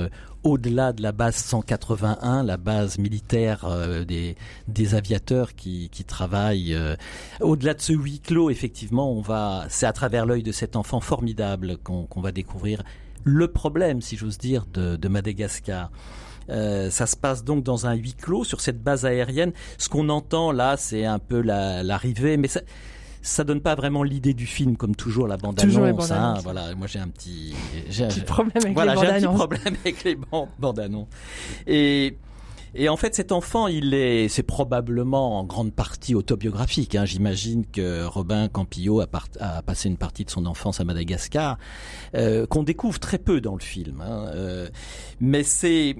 [0.44, 4.36] au-delà de la base 181, la base militaire euh, des,
[4.68, 6.96] des aviateurs qui, qui travaillent, euh,
[7.40, 11.00] au-delà de ce huis clos, effectivement, on va, c'est à travers l'œil de cet enfant
[11.00, 12.82] formidable qu'on va découvrir
[13.24, 15.90] le problème, si j'ose dire, de, de Madagascar.
[16.50, 19.52] Euh, ça se passe donc dans un huis clos sur cette base aérienne.
[19.78, 22.60] Ce qu'on entend là, c'est un peu l'arrivée, mais ça,
[23.22, 26.10] ça donne pas vraiment l'idée du film, comme toujours la bande annonce.
[26.10, 27.54] Hein, voilà, moi j'ai un petit,
[27.88, 30.16] j'ai un petit problème avec voilà, les bandes j'ai un petit problème avec les
[30.58, 31.08] bandes, annonces.
[31.66, 32.16] Et
[32.74, 36.94] et en fait, cet enfant, il est, c'est probablement en grande partie autobiographique.
[36.94, 37.04] Hein.
[37.04, 39.06] J'imagine que Robin Campillo a,
[39.40, 41.58] a, passé une partie de son enfance à Madagascar,
[42.14, 44.00] euh, qu'on découvre très peu dans le film.
[44.00, 44.26] Hein.
[44.34, 44.68] Euh,
[45.20, 45.96] mais c'est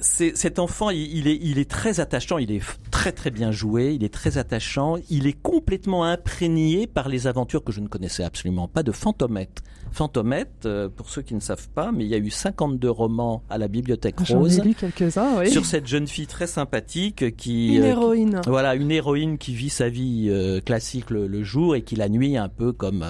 [0.00, 4.04] cet enfant, il, est, il est très attachant, il est très très bien joué, il
[4.04, 8.68] est très attachant, il est complètement imprégné par les aventures que je ne connaissais absolument
[8.68, 9.62] pas de Fantomette.
[9.92, 13.42] Fantomette, euh, pour ceux qui ne savent pas, mais il y a eu 52 romans
[13.48, 14.58] à la Bibliothèque Rose.
[14.58, 15.50] Ai lu quelques-uns, oui.
[15.50, 17.76] Sur cette jeune fille très sympathique qui...
[17.76, 18.40] Une euh, héroïne.
[18.46, 22.36] voilà, une héroïne qui vit sa vie euh, classique le, jour et qui la nuit,
[22.36, 23.04] un peu comme,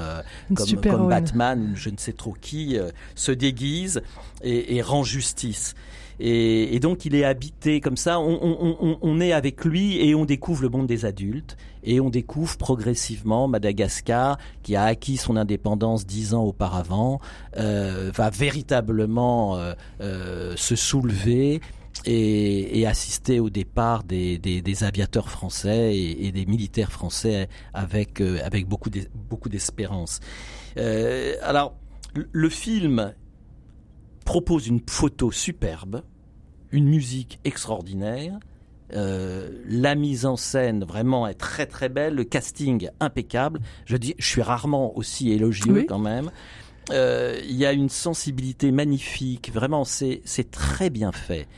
[0.55, 2.77] comme, comme Batman, je ne sais trop qui,
[3.15, 4.03] se déguise
[4.43, 5.75] et, et rend justice.
[6.21, 8.21] Et, donc il est habité comme ça.
[8.21, 13.49] On, est avec lui et on découvre le monde des adultes et on découvre progressivement
[13.49, 17.21] Madagascar qui a acquis son indépendance dix ans auparavant
[17.57, 21.61] euh, va véritablement euh, euh, se soulever.
[22.07, 24.39] Et, assister au départ des,
[24.83, 30.21] aviateurs français et, des militaires français avec avec beaucoup beaucoup d'espérance.
[30.77, 31.77] alors
[32.15, 33.15] le film
[34.25, 36.03] propose une photo superbe,
[36.71, 38.39] une musique extraordinaire,
[38.93, 43.61] euh, la mise en scène vraiment est très très belle, le casting impeccable.
[43.87, 46.31] Je dis, je suis rarement aussi élogieux quand même.
[46.91, 51.49] Euh, il y a une sensibilité magnifique, vraiment c'est c'est très bien fait.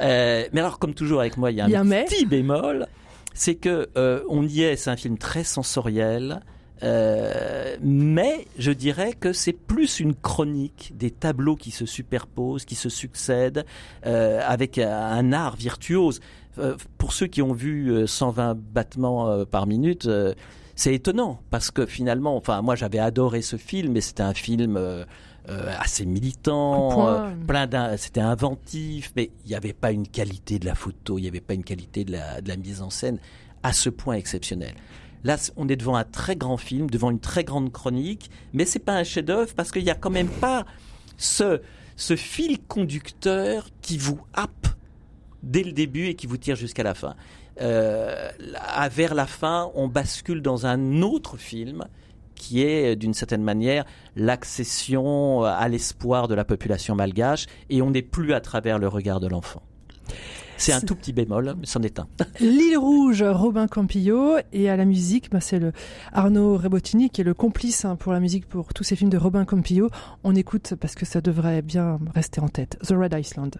[0.00, 2.86] Euh, mais alors comme toujours avec moi, il y a un, petit bémol,
[3.34, 3.88] c'est que
[4.28, 6.40] on y est, c'est un film très sensoriel.
[6.82, 12.74] Euh, mais je dirais que c'est plus une chronique des tableaux qui se superposent, qui
[12.74, 13.64] se succèdent,
[14.06, 16.20] euh, avec un art virtuose.
[16.58, 20.08] Euh, pour ceux qui ont vu 120 battements par minute,
[20.74, 24.78] c'est étonnant parce que finalement, enfin, moi j'avais adoré ce film, et c'était un film
[25.46, 30.74] assez militant, plein d'un, c'était inventif, mais il n'y avait pas une qualité de la
[30.74, 33.18] photo, il n'y avait pas une qualité de la, de la mise en scène
[33.62, 34.74] à ce point exceptionnel.
[35.24, 38.80] Là, on est devant un très grand film, devant une très grande chronique, mais c'est
[38.80, 40.64] pas un chef-d'œuvre parce qu'il n'y a quand même pas
[41.16, 41.60] ce,
[42.16, 44.68] fil conducteur qui vous happe
[45.42, 47.14] dès le début et qui vous tire jusqu'à la fin.
[47.60, 48.30] Euh,
[48.90, 51.84] vers la fin, on bascule dans un autre film
[52.34, 53.84] qui est d'une certaine manière
[54.16, 59.20] l'accession à l'espoir de la population malgache et on n'est plus à travers le regard
[59.20, 59.62] de l'enfant.
[60.62, 62.06] C'est un tout petit bémol, mais c'en est un.
[62.40, 65.72] L'île rouge, Robin Campillo, et à la musique, bah, c'est le
[66.12, 69.18] Arnaud Rebotini qui est le complice hein, pour la musique pour tous ces films de
[69.18, 69.90] Robin Campillo.
[70.22, 72.78] On écoute parce que ça devrait bien rester en tête.
[72.86, 73.50] The Red Iceland.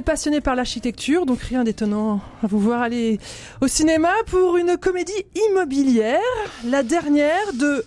[0.00, 3.18] Passionné par l'architecture, donc rien d'étonnant à vous voir aller
[3.60, 5.12] au cinéma pour une comédie
[5.50, 6.20] immobilière,
[6.64, 7.84] la dernière de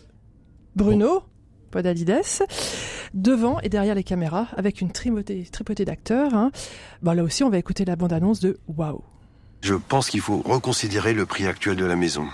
[0.76, 1.24] Bruno
[1.72, 2.22] Podalides,
[3.16, 6.36] devant et derrière les caméras, avec une tripotée, tripotée d'acteurs.
[6.36, 6.52] Hein.
[7.02, 9.02] là aussi, on va écouter la bande-annonce de Waouh.
[9.62, 12.28] Je pense qu'il faut reconsidérer le prix actuel de la maison.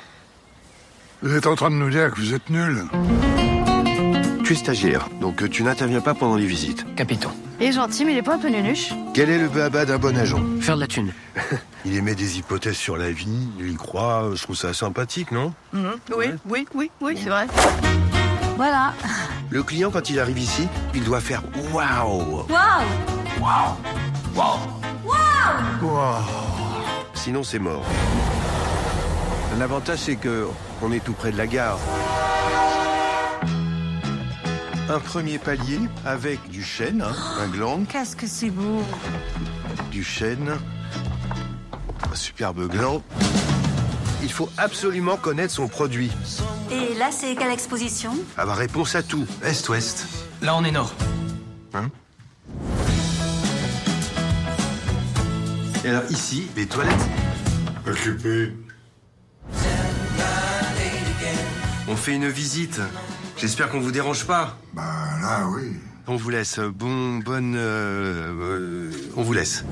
[1.21, 2.84] Vous êtes en train de nous dire que vous êtes nul
[4.52, 6.86] Tu es stagiaire, donc tu n'interviens pas pendant les visites.
[6.98, 7.30] Capitaine.
[7.62, 8.92] Il est gentil, mais il est pas un peu nunuche.
[9.14, 11.14] Quel est le baba d'un bon agent Faire de la thune.
[11.86, 15.54] il émet des hypothèses sur la vie, il y croit, je trouve ça sympathique, non?
[15.72, 15.92] Mhm.
[16.18, 17.48] Oui, oui, oui, oui, c'est vrai.
[18.58, 18.94] Voilà.
[19.50, 22.86] Le client, quand il arrive ici, il doit faire waouh Waouh
[23.40, 23.78] Waouh
[24.36, 24.60] Waouh
[25.82, 26.24] Waouh
[27.14, 27.86] Sinon, c'est mort.
[29.58, 30.46] L'avantage, c'est que
[30.82, 31.80] on est tout près de la gare
[34.91, 37.86] un premier palier avec du chêne, hein, un gland.
[37.88, 38.84] Qu'est-ce que c'est beau
[39.89, 40.51] Du chêne,
[42.12, 43.01] un superbe gland.
[44.21, 46.12] Il faut absolument connaître son produit.
[46.71, 48.12] Et là, c'est quelle exposition?
[48.38, 49.25] Ah bah réponse à tout.
[49.43, 50.08] Est-ouest.
[50.41, 50.93] Là, on est nord.
[51.73, 51.89] Hein?
[55.86, 57.08] Et alors ici, les toilettes
[57.88, 58.54] Occupé.
[61.88, 62.80] On fait une visite
[63.41, 64.56] J'espère qu'on vous dérange pas.
[64.71, 64.84] Bah
[65.19, 65.71] là, oui.
[66.06, 66.60] On vous laisse.
[66.60, 67.56] Bon, bonne.
[67.56, 69.65] euh, euh, on vous laisse.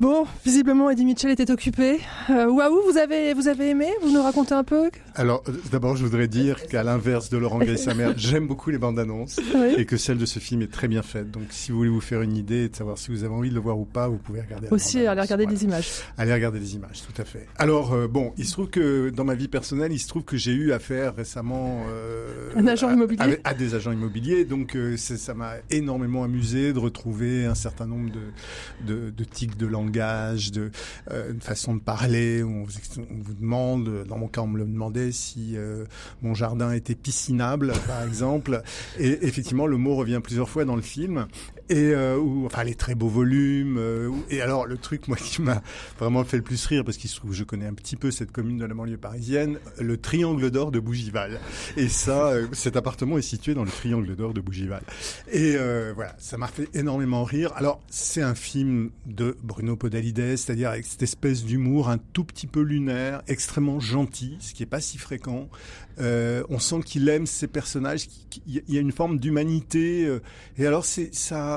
[0.00, 2.00] Bon, visiblement Eddie Mitchell était occupé.
[2.28, 3.86] Euh, Waouh, vous avez, vous avez aimé?
[4.02, 4.90] Vous nous racontez un peu?
[5.14, 8.48] Alors, euh, d'abord, je voudrais dire qu'à l'inverse de Laurent Gay et sa mère, j'aime
[8.48, 9.74] beaucoup les bandes annonces Oui.
[9.78, 11.30] et que celle de ce film est très bien faite.
[11.30, 13.50] Donc, si vous voulez vous faire une idée et de savoir si vous avez envie
[13.50, 14.66] de le voir ou pas, vous pouvez regarder.
[14.72, 15.58] Aussi, aller regarder Voilà.
[15.58, 15.88] des images.
[16.18, 17.46] Allez regarder les images, tout à fait.
[17.56, 20.36] Alors, euh, bon, il se trouve que dans ma vie personnelle, il se trouve que
[20.36, 23.22] j'ai eu affaire récemment euh, Un agent à- immobilier.
[23.22, 24.44] avec- à, des agents immobiliers.
[24.44, 29.66] Donc, ça m'a énormément amusé de retrouver un certain nombre de, de, de tics de
[29.90, 30.70] de
[31.10, 32.42] euh, façon de parler.
[32.42, 35.84] On vous demande, dans mon cas, on me le demandait si euh,
[36.22, 38.62] mon jardin était piscinable, par exemple.
[38.98, 41.26] Et effectivement, le mot revient plusieurs fois dans le film.
[41.70, 43.78] Et euh, où, enfin, les très beaux volumes.
[43.78, 45.62] euh, et alors, le truc, moi, qui m'a
[45.98, 48.10] vraiment fait le plus rire, parce qu'il se trouve que je connais un petit peu
[48.10, 51.40] cette commune de la banlieue parisienne, le triangle d'or de Bougival.
[51.76, 54.82] Et ça, euh, cet appartement est situé dans le triangle d'or de Bougival.
[55.32, 57.52] Et euh, voilà, ça m'a fait énormément rire.
[57.56, 62.46] Alors, c'est un film de Bruno Podalides, c'est-à-dire avec cette espèce d'humour un tout petit
[62.46, 65.48] peu lunaire, extrêmement gentil, ce qui est pas si fréquent.
[66.00, 70.10] Euh, on sent qu'il aime ses personnages, qu'il y a une forme d'humanité.
[70.58, 71.53] et alors, c'est ça,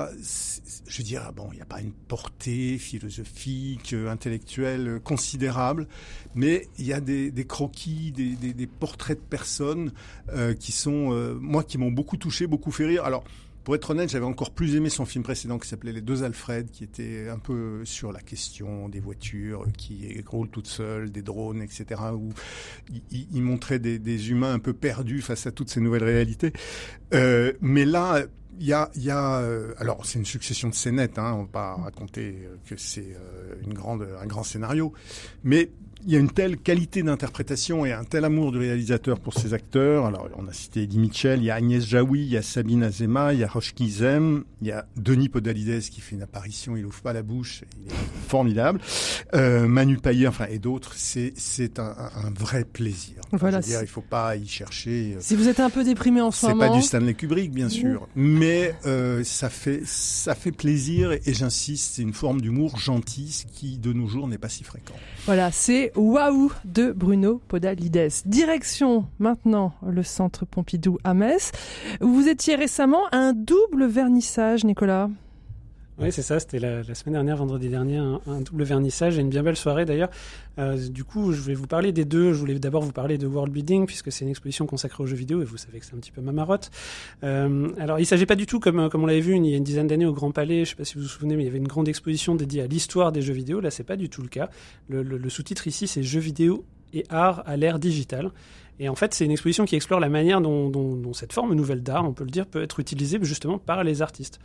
[0.88, 5.88] je veux dire, bon, il n'y a pas une portée philosophique, euh, intellectuelle euh, considérable,
[6.36, 9.92] mais il y a des, croquis, des, portraits de personnes
[10.30, 13.04] euh, qui sont, moi, qui m'ont beaucoup touché, beaucoup fait rire.
[13.04, 13.24] Alors,
[13.64, 16.72] pour être honnête, j'avais encore plus aimé son film précédent qui s'appelait Les Deux Alfred,
[16.72, 21.62] qui était un peu sur la question des voitures qui roulent toutes seules, des drones,
[21.62, 22.30] etc., où
[23.12, 26.54] il, montrait des, humains un peu perdus face à toutes ces nouvelles réalités.
[27.12, 28.26] Mais là,
[28.60, 31.48] il y a, y a euh, alors c'est une succession de scénettes, hein, on va
[31.48, 34.94] pas raconter euh, que c'est euh, une grande, un grand scénario,
[35.44, 35.70] mais
[36.08, 39.54] il y a une telle qualité d'interprétation et un tel amour du réalisateur pour ses
[39.54, 40.06] acteurs.
[40.06, 42.82] Alors, on a cité Eddie Mitchell, il y a Agnès Jaoui, il y a Sabine
[42.84, 46.78] Azema, il y a Rochki Zem, il y a Denis Podalides qui fait une apparition,
[46.78, 47.96] il ouvre pas la bouche, il est
[48.30, 48.80] formidable.
[49.36, 50.94] Euh, Manu Payet, enfin, et d'autres.
[50.96, 53.16] C'est, c'est un, un- vrai plaisir.
[53.28, 55.16] Enfin, Voilà, je veux dire, c'est- il faut pas y chercher.
[55.16, 56.70] euh, Si vous êtes un peu déprimé en ce c'est moment.
[56.70, 61.34] pas du Stanley Kubrick, bien sûr, mais euh, ça fait ça fait plaisir et, et
[61.34, 64.96] j'insiste, c'est une forme d'humour gentil, ce qui de nos jours n'est pas si fréquent.
[65.28, 68.24] Voilà, c'est Waouh de Bruno Podalides.
[68.26, 71.52] Direction maintenant le centre Pompidou à Metz.
[72.00, 75.10] Vous étiez récemment à un double vernissage, Nicolas.
[76.00, 76.40] Oui, c'est ça.
[76.40, 80.10] C'était la, semaine dernière, vendredi dernier, un, double vernissage et une bien belle soirée d'ailleurs.
[80.60, 82.34] Euh, du coup, je vais vous parler des deux.
[82.34, 85.16] Je voulais d'abord vous parler de World Building puisque c'est une exposition consacrée aux jeux
[85.16, 86.70] vidéo et vous savez que c'est un petit peu ma marotte.
[87.24, 89.58] Euh, alors, il s'agit pas du tout comme comme on l'avait vu il y a
[89.58, 90.66] une dizaine d'années au Grand Palais.
[90.66, 92.62] Je sais pas si vous vous souvenez, mais il y avait une grande exposition dédiée
[92.62, 93.60] à l'histoire des jeux vidéo.
[93.60, 94.50] Là, c'est pas du tout le cas.
[94.90, 98.32] Le sous-titre ici, c'est jeux vidéo et art à l'ère digitale.
[98.80, 102.06] Et en fait, c'est une exposition qui explore la manière dont, cette forme nouvelle d'art,
[102.06, 104.40] on peut le dire, peut être utilisée justement par les artistes.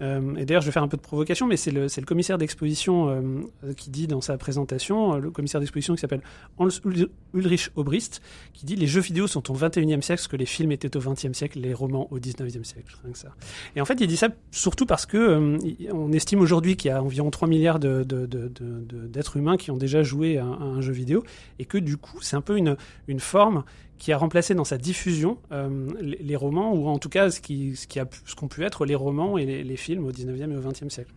[0.00, 3.08] Euh, et d'ailleurs, je vais faire un peu de provocation, mais c'est le, commissaire d'exposition
[3.08, 6.22] euh, qui dit dans sa présentation, euh, le commissaire d'exposition qui s'appelle
[6.58, 10.36] Hans Ul- Ulrich Obrist, qui dit les jeux vidéo sont au 21e siècle ce que
[10.36, 12.96] les films étaient au 20e siècle, les romans au 19e siècle.
[13.02, 13.34] Rien que ça.
[13.76, 15.58] Et en fait, il dit ça surtout parce que euh,
[15.92, 20.38] on estime aujourd'hui qu'il y a environ 3 milliards d'êtres humains qui ont déjà joué
[20.38, 21.24] à, un jeu vidéo,
[21.58, 23.64] et que du coup, c'est un peu une forme
[23.98, 27.76] qui a remplacé dans sa diffusion euh, les, romans, ou en tout cas ce qui,
[28.00, 28.04] a
[28.36, 31.12] qu'ont pu être les romans et les, films au 19e et au 20e siècle.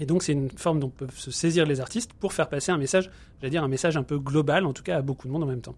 [0.00, 2.78] Et donc c'est une forme dont peuvent se saisir les artistes pour faire passer un
[2.78, 5.42] message, j'allais dire un message un peu global, en tout cas à beaucoup de monde
[5.42, 5.74] en même temps.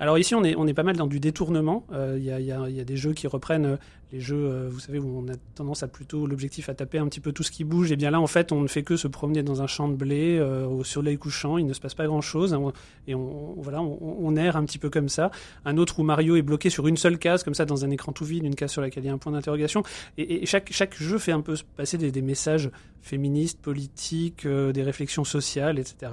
[0.00, 1.86] Alors ici, on est, pas mal dans du détournement.
[1.92, 3.78] Euh, Il y, a, des jeux qui reprennent
[4.12, 7.06] les jeux, euh, vous savez, où on a tendance à plutôt l'objectif à taper un
[7.06, 7.92] petit peu tout ce qui bouge.
[7.92, 9.94] Et bien là, en fait, on ne fait que se promener dans un champ de
[9.94, 11.58] blé euh, au soleil couchant.
[11.58, 12.52] Il ne se passe pas grand-chose.
[12.52, 12.72] hein,
[13.06, 15.30] et on, voilà, on, erre un petit peu comme ça.
[15.64, 18.12] Un autre où Mario est bloqué sur une seule case, comme ça, dans un écran
[18.12, 19.82] tout vide, une case sur laquelle il y a un point d'interrogation.
[20.18, 22.70] Et, chaque, jeu fait un peu passer des, messages
[23.02, 26.12] féministes, politiques, euh, des réflexions sociales, etc.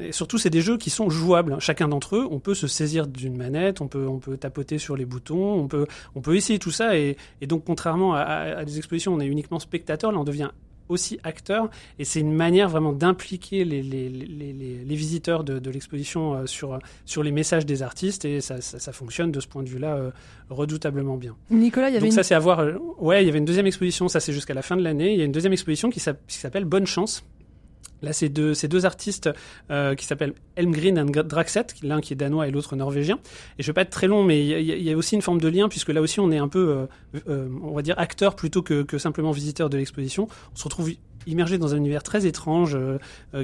[0.00, 1.56] Et surtout, c'est des jeux qui sont jouables.
[1.60, 5.68] Chacun d'entre eux, on peut se saisir d'une manette, on peut, tapoter sur les boutons,
[6.14, 6.83] on peut essayer tout ça.
[6.92, 10.12] Et, et donc, contrairement à, à- à des expositions, où on est uniquement spectateur.
[10.12, 10.50] Là, on devient
[10.90, 11.70] aussi acteur.
[11.98, 16.34] Et c'est une manière vraiment d'impliquer les, les, les, les, les visiteurs de, de l'exposition
[16.34, 18.26] euh, sur, sur les messages des artistes.
[18.26, 20.10] Et ça, ça, ça fonctionne de ce point de vue-là euh,
[20.50, 21.36] redoutablement bien.
[21.50, 22.16] Nicolas, il y avait Donc une...
[22.16, 22.60] ça, c'est à voir.
[22.60, 24.08] euh, Ouais, il y avait une deuxième exposition.
[24.08, 25.12] Ça, c'est jusqu'à la fin de l'année.
[25.14, 27.24] Il y a une deuxième exposition qui s'appelle Bonne Chance.
[28.04, 29.28] Là, c'est deux, c'est deux artistes
[29.70, 33.18] euh, qui s'appellent Elmgren et Draxet, l'un qui est danois et l'autre norvégien.
[33.58, 35.14] Et je vais pas être très long, mais il y, a- il y a aussi
[35.16, 36.68] une forme de lien, puisque là aussi, on est un peu,
[37.14, 40.28] euh, euh, on va dire, acteur plutôt que, que simplement visiteur de l'exposition.
[40.52, 40.90] On se retrouve
[41.26, 42.76] immergé dans un univers très étrange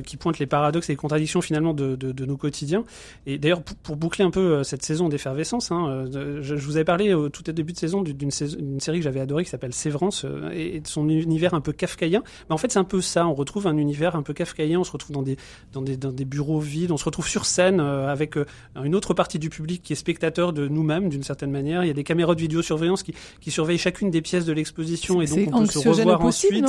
[0.04, 2.84] qui pointe les paradoxes et les contradictions finalement de, de, de nos quotidiens.
[3.26, 6.84] Et d'ailleurs, pour, pour, boucler un peu cette saison d'effervescence, hein, je, je, vous avais
[6.84, 10.80] parlé au tout début de saison d'une série que j'avais adorée qui s'appelle Sévrance et,
[10.80, 12.22] de son univers un peu kafkaïen.
[12.48, 13.26] Mais en fait, c'est un peu ça.
[13.26, 14.78] On retrouve un univers un peu kafkaïen.
[14.78, 15.36] On se retrouve dans des,
[15.72, 16.92] dans des, dans des bureaux vides.
[16.92, 18.36] On se retrouve sur scène avec
[18.82, 21.84] une autre partie du public qui est spectateur de nous-mêmes d'une certaine manière.
[21.84, 25.20] Il y a des caméras de vidéosurveillance qui, qui surveillent chacune des pièces de l'exposition
[25.22, 26.66] et donc on peut se revoir ensuite.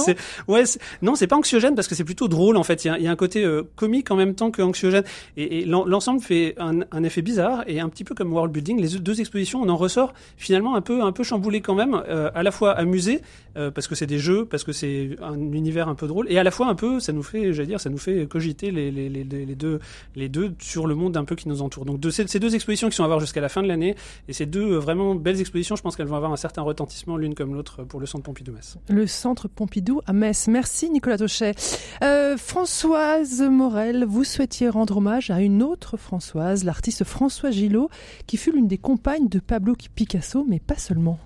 [0.48, 0.64] Ouais,
[1.02, 2.86] non, c'est pas anxiogène parce que c'est plutôt drôle en fait.
[2.86, 5.04] Il y a, un côté euh, comique en même temps que anxiogène
[5.38, 8.80] et, l'ensemble fait un, effet bizarre et un petit peu comme World Building.
[8.80, 12.30] Les deux expositions, on en ressort finalement un peu un peu chamboulé quand même, euh,
[12.36, 13.22] à la fois amusé
[13.58, 16.38] euh, parce que c'est des jeux, parce que c'est un univers un peu drôle et
[16.38, 18.92] à la fois un peu, ça nous fait, j'allais dire, ça nous fait cogiter les,
[18.92, 19.80] les, deux
[20.16, 21.86] les deux sur le monde un peu qui nous entoure.
[21.86, 23.96] Donc de ces, ces deux expositions qui sont à voir jusqu'à la fin de l'année
[24.28, 27.36] et ces deux vraiment belles expositions, je pense qu'elles vont avoir un certain retentissement l'une
[27.36, 28.78] comme l'autre pour le Centre Pompidou-Metz.
[28.90, 30.48] Le Centre Pompidou à Metz.
[30.48, 31.56] Merci Nicolas Tochet.
[32.04, 37.90] Euh, Françoise Morel, vous souhaitiez rendre hommage à une autre Françoise, l'artiste François Gillot,
[38.28, 41.20] qui fut l'une des compagnes de Pablo Picasso, mais pas seulement.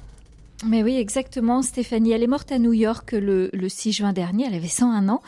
[0.67, 2.11] Mais oui, exactement, Stéphanie.
[2.11, 4.45] Elle est morte à New York le, le 6 juin dernier.
[4.47, 5.21] Elle avait 101 ans.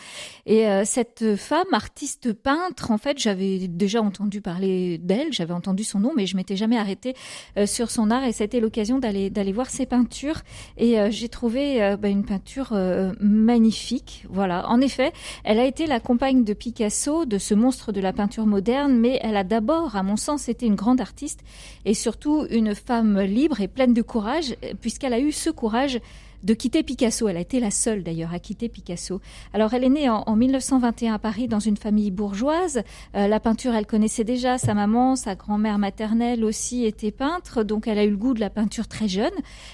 [0.47, 5.83] Et euh, cette femme, artiste peintre, en fait, j'avais déjà entendu parler d'elle, j'avais entendu
[5.83, 7.13] son nom, mais je m'étais jamais arrêtée
[7.57, 8.23] euh, sur son art.
[8.23, 10.41] Et c'était l'occasion d'aller d'aller voir ses peintures.
[10.77, 12.73] Et euh, j'ai trouvé bah, une peinture
[13.19, 14.25] magnifique.
[14.29, 14.67] Voilà.
[14.69, 15.11] En effet,
[15.43, 18.97] elle a été la compagne de Picasso, de ce monstre de la peinture moderne.
[18.97, 21.41] Mais elle a d'abord, à mon sens, été une grande artiste
[21.85, 25.99] et surtout une femme libre et pleine de courage, puisqu'elle a eu ce courage
[26.43, 27.27] de quitter Picasso.
[27.27, 29.21] Elle a été la seule d'ailleurs à quitter Picasso.
[29.53, 32.83] Alors elle est née en, 1921 à Paris dans une famille bourgeoise.
[33.15, 34.57] Euh, la peinture, elle connaissait déjà.
[34.57, 38.39] Sa maman, sa grand-mère maternelle aussi était peintre, donc elle a eu le goût de
[38.39, 39.33] la peinture très jeune.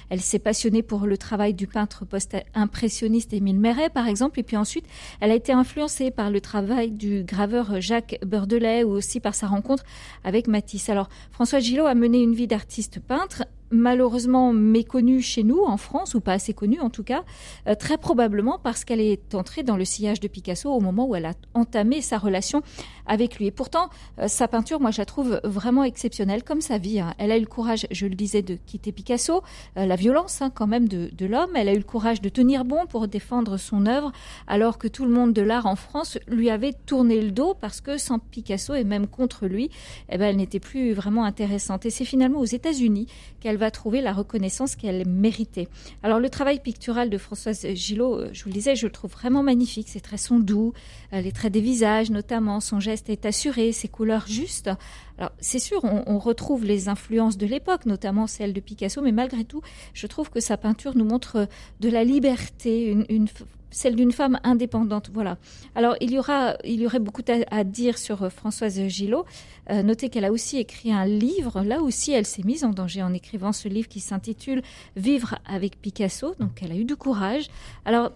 [0.10, 4.58] Elle s'est passionnée pour le travail du peintre post-impressionniste Émile Méret, par exemple, et puis
[4.58, 4.86] ensuite
[5.20, 9.48] elle a été influencée par le travail du graveur Jacques Beurdelet ou aussi par sa
[9.48, 9.84] rencontre
[10.24, 10.90] avec Matisse.
[10.90, 13.44] Alors François Gillot a mené une vie d'artiste peintre
[13.74, 17.24] malheureusement méconnue chez nous, en France, ou pas assez connue en tout cas,
[17.68, 21.16] euh, très probablement parce qu'elle est entrée dans le sillage de Picasso au moment où
[21.16, 22.62] elle a entamé sa relation
[23.06, 23.48] avec lui.
[23.48, 27.00] Et pourtant, euh, sa peinture, moi, je la trouve vraiment exceptionnelle, comme sa vie.
[27.00, 27.14] Hein.
[27.18, 29.42] Elle a eu le courage, je le disais, de quitter Picasso,
[29.78, 31.52] euh, la violence hein, quand même de, l'homme.
[31.56, 34.12] Elle a eu le courage de tenir bon pour défendre son œuvre,
[34.48, 37.82] alors que tout le monde de l'art en France lui avait tourné le dos parce
[37.82, 39.70] que sans Picasso et même contre lui,
[40.10, 41.86] eh ben, elle n'était plus vraiment intéressante.
[41.86, 43.08] Et c'est finalement aux États-Unis
[43.40, 45.68] qu'elle va trouver la reconnaissance qu'elle méritait.
[46.04, 49.12] Alors le travail pictural de Françoise Gillot, euh, je vous le disais, je le trouve
[49.12, 49.90] vraiment magnifique.
[49.90, 50.74] Ses traits sont doux,
[51.12, 54.70] les traits des visages notamment, son geste est assuré, ses couleurs justes.
[55.18, 59.44] Alors c'est sûr, on, retrouve les influences de l'époque, notamment celles de Picasso, mais malgré
[59.44, 59.62] tout,
[59.94, 61.48] je trouve que sa peinture nous montre
[61.80, 63.28] de la liberté, une,
[63.74, 65.10] celle d'une femme indépendante.
[65.14, 65.38] Voilà.
[65.76, 69.26] Alors il y aura, il y aurait beaucoup à, dire sur euh, Françoise Gillot.
[69.70, 71.64] Euh, notez qu'elle a aussi écrit un livre.
[71.64, 74.62] Là aussi, elle s'est mise en danger en écrivant ce livre qui s'intitule
[74.96, 76.36] Vivre avec Picasso.
[76.40, 77.48] Donc elle a eu du courage.
[77.86, 78.12] Alors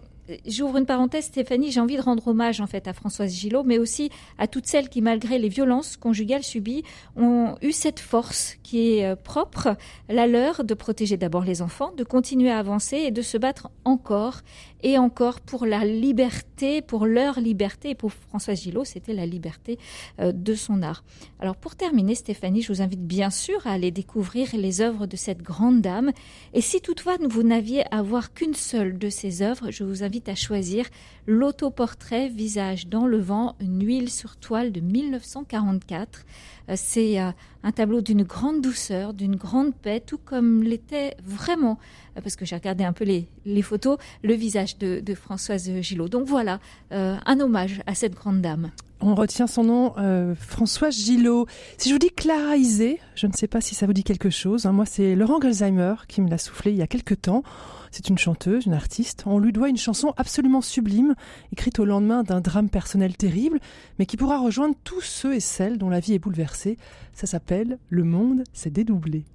[0.45, 3.77] j'ouvre une parenthèse, Stéphanie, j'ai envie de rendre hommage en fait à Françoise Gillot, mais
[3.77, 6.83] aussi à toutes celles qui, malgré les violences conjugales subies,
[7.15, 9.75] ont eu cette force qui est euh, propre,
[10.09, 13.69] la leur, de protéger d'abord les enfants, de continuer à avancer et de se battre
[13.85, 14.41] encore
[14.83, 17.91] et encore pour la liberté, pour leur liberté.
[17.91, 19.77] Et pour Françoise Gillot, c'était la liberté
[20.19, 21.03] euh, de son art.
[21.39, 25.15] Alors pour terminer, Stéphanie, je vous invite bien sûr à aller découvrir les œuvres de
[25.15, 26.11] cette grande dame.
[26.53, 30.29] Et si toutefois vous n'aviez à voir qu'une seule de ces œuvres, je vous invite
[30.29, 30.85] à choisir
[31.27, 36.25] l'autoportrait Visage dans le vent, une huile sur toile de 1944.
[36.69, 37.31] Euh, c'est euh,
[37.63, 41.77] un tableau d'une grande douceur, d'une grande paix, tout comme l'était vraiment,
[42.17, 46.07] euh, parce que j'ai regardé un peu les, photos, le visage de Françoise Gillot.
[46.07, 46.59] Donc voilà,
[46.91, 48.71] un hommage à cette grande dame.
[48.99, 51.45] On retient son nom, euh, François Gillot.
[51.77, 54.31] Si je vous dis Clara Isé, je ne sais pas si ça vous dit quelque
[54.31, 54.65] chose.
[54.65, 54.71] Hein.
[54.71, 57.43] Moi, c'est Laurent Gelsheimer qui me l'a soufflé il y a quelque temps.
[57.91, 59.23] C'est une chanteuse, une artiste.
[59.27, 61.13] On lui doit une chanson absolument sublime,
[61.51, 63.59] écrite au lendemain d'un drame personnel terrible,
[63.99, 66.77] mais qui pourra rejoindre tous ceux et celles dont la vie est bouleversée.
[67.13, 69.25] Ça s'appelle Le monde s'est dédoublé.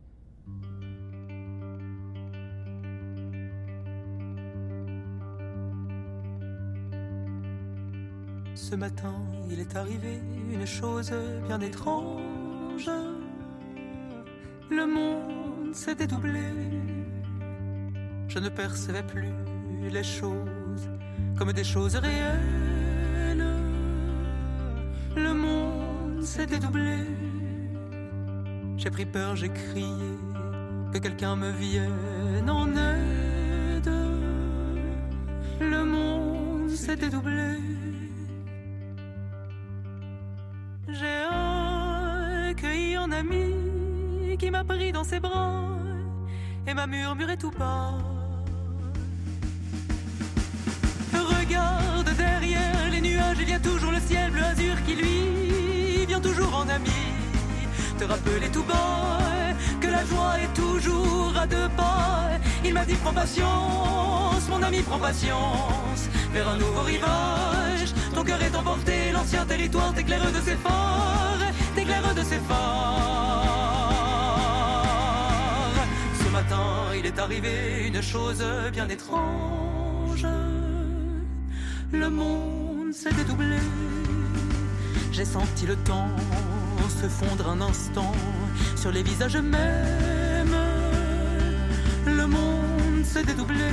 [8.55, 9.15] Ce matin,
[9.53, 10.19] il est arrivé
[10.51, 11.13] une chose
[11.47, 12.91] bien étrange.
[14.71, 16.41] Le monde s'est dédoublé.
[18.29, 19.35] Je ne percevais plus
[19.91, 20.89] les choses
[21.37, 23.47] comme des choses réelles.
[25.17, 26.97] Le monde s'est dédoublé.
[28.79, 30.13] J'ai pris peur, j'ai crié
[30.93, 33.93] que quelqu'un me vienne en aide.
[35.61, 37.59] Le monde s'est dédoublé.
[44.39, 45.69] Qui m'a pris dans ses bras
[46.67, 47.93] et m'a murmuré tout bas.
[51.13, 56.21] Regarde derrière les nuages, il y a toujours le ciel bleu azur qui lui vient
[56.21, 56.91] toujours en ami.
[57.99, 59.19] Te rappeler tout bas
[59.81, 62.31] que la joie est toujours à deux pas.
[62.65, 67.93] Il m'a dit prends patience, mon ami prends patience, vers un nouveau rivage.
[68.15, 71.32] Ton cœur est emporté, l'ancien territoire t'éclaire de ses phares,
[71.75, 72.59] t'éclaire de ses phares.
[76.23, 76.67] Ce matin,
[76.99, 80.27] il est arrivé une chose bien étrange.
[81.93, 83.59] Le monde s'est dédoublé.
[85.13, 86.09] J'ai senti le temps
[87.03, 88.13] se fondre un instant
[88.77, 90.57] sur les visages mêmes.
[92.07, 93.71] Le monde s'est dédoublé.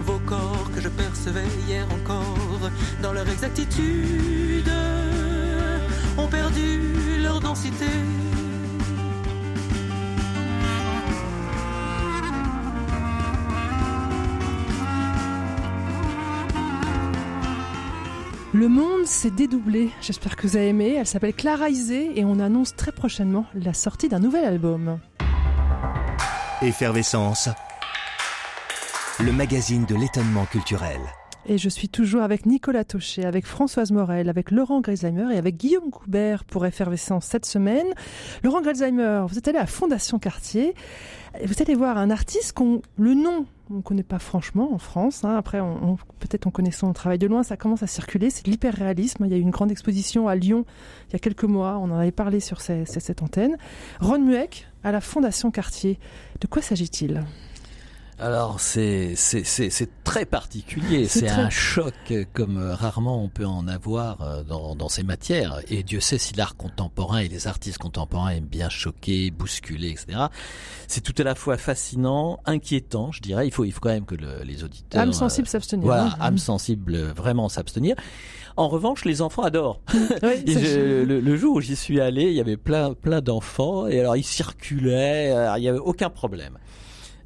[0.00, 2.70] Vos corps que je percevais hier encore
[3.02, 4.70] dans leur exactitude
[6.18, 7.86] ont perdu leur densité.
[18.54, 19.90] Le monde s'est dédoublé.
[20.02, 20.96] J'espère que vous avez aimé.
[20.98, 24.98] Elle s'appelle Clara Isé et on annonce très prochainement la sortie d'un nouvel album.
[26.60, 27.48] Effervescence.
[29.20, 31.00] Le magazine de l'étonnement culturel.
[31.46, 35.56] Et je suis toujours avec Nicolas Taucher, avec Françoise Morel, avec Laurent Gresheimer et avec
[35.56, 37.86] Guillaume Coubert pour Effervescence cette semaine.
[38.44, 40.74] Laurent Gresheimer, vous êtes allé à Fondation Cartier.
[41.44, 45.24] Vous allez voir un artiste qu'on le nom on ne connaît pas franchement en France.
[45.24, 45.34] Hein.
[45.34, 45.58] Après,
[46.18, 48.28] peut-être on connaît son travail de loin, ça commence à circuler.
[48.28, 49.24] C'est l'hyperréalisme.
[49.24, 50.66] Il y a eu une grande exposition à Lyon
[51.08, 51.78] il y a quelques mois.
[51.78, 53.56] On en avait parlé sur cette antenne.
[54.00, 55.98] Ron Mueck à la Fondation Cartier.
[56.40, 57.22] De quoi s'agit-il?
[58.18, 59.14] Alors c'est
[60.04, 61.94] très particulier, c'est un choc
[62.32, 65.60] comme rarement on peut en avoir euh, dans, dans ces matières.
[65.68, 70.26] Et Dieu sait si l'art contemporain et les artistes contemporains aiment bien choquer, bousculer, etc.
[70.86, 73.46] C'est tout à la fois fascinant, inquiétant, je dirais.
[73.46, 75.00] Il faut, il faut quand même que le, les auditeurs...
[75.00, 75.84] Âme sensible s'abstenir.
[75.84, 76.16] Voilà, hein.
[76.20, 77.96] âme sensible vraiment s'abstenir.
[78.56, 79.80] En revanche, les enfants adorent.
[80.22, 84.24] le, jour où j'y suis allé, il y avait plein, plein d'enfants et alors ils
[84.24, 86.58] circulaient, il n'y avait aucun problème.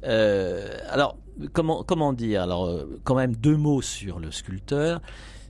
[0.03, 1.17] Euh, alors,
[1.53, 2.41] comment, dire?
[2.41, 5.01] Alors, euh, quand même deux mots sur le sculpteur.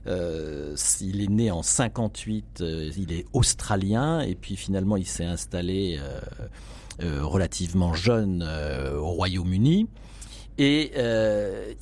[0.06, 5.24] Euh, il est né en 58, euh, il est australien et puis finalement il s'est
[5.24, 6.00] installé
[7.00, 8.42] relativement jeune
[8.96, 9.86] au Royaume-Uni.
[10.56, 10.92] Et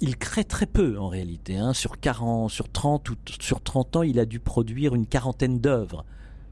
[0.01, 1.57] il crée très peu en réalité.
[1.57, 1.73] Hein.
[1.73, 6.05] Sur 40, sur 30 ou sur 30 ans, il a dû produire une quarantaine d'œuvres.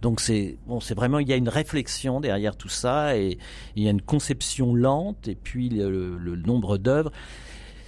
[0.05, 3.39] Donc c'est bon, c'est vraiment il y a une réflexion derrière tout ça et
[3.75, 7.11] il y a une conception lente et puis le, nombre d'œuvres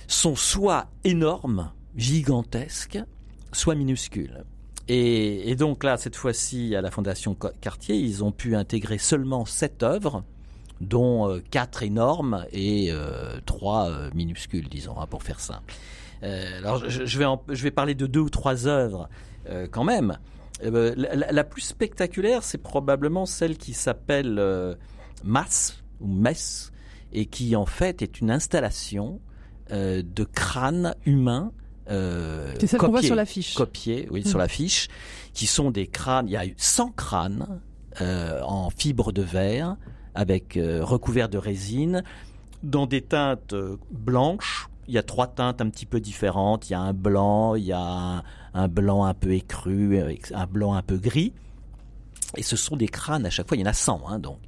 [0.09, 2.99] sont soit énormes, gigantesques,
[3.53, 4.45] soit minuscules.
[4.89, 9.83] Et, donc là, cette fois-ci, à la Fondation Cartier, ils ont pu intégrer seulement sept
[9.83, 10.25] œuvres,
[10.81, 15.75] dont euh, quatre énormes et euh, trois euh, minuscules, disons, hein, pour faire simple.
[16.23, 19.11] alors, je, vais je vais parler de deux ou trois œuvres
[19.71, 20.17] quand même.
[20.63, 24.75] Eh ben, la, plus spectaculaire, c'est probablement celle qui s'appelle euh,
[25.23, 26.73] Mass ou Mess
[27.13, 29.21] et qui en fait est une installation
[29.73, 31.53] euh, de crânes humains.
[31.91, 33.55] Euh, c'est celle qu'on voit sur l'affiche.
[33.55, 34.43] Copiés, oui, sur hmm.
[34.43, 34.89] l'affiche,
[35.35, 36.27] qui sont des crânes.
[36.29, 37.61] Il y a eu 100 crânes
[38.01, 39.77] euh, en fibre de verre
[40.15, 42.03] avec euh, recouvert de résine
[42.63, 43.55] dans des teintes
[43.91, 46.69] blanches il y a trois teintes un petit peu différentes.
[46.69, 48.23] Il y a un blanc, il y a
[48.55, 49.99] un, blanc un peu écru,
[50.33, 51.33] un blanc un peu gris.
[52.37, 54.39] Et ce sont des crânes à chaque fois, il y en a 100, hein, donc,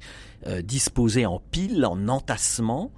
[0.47, 2.91] euh, disposés en piles, en entassement.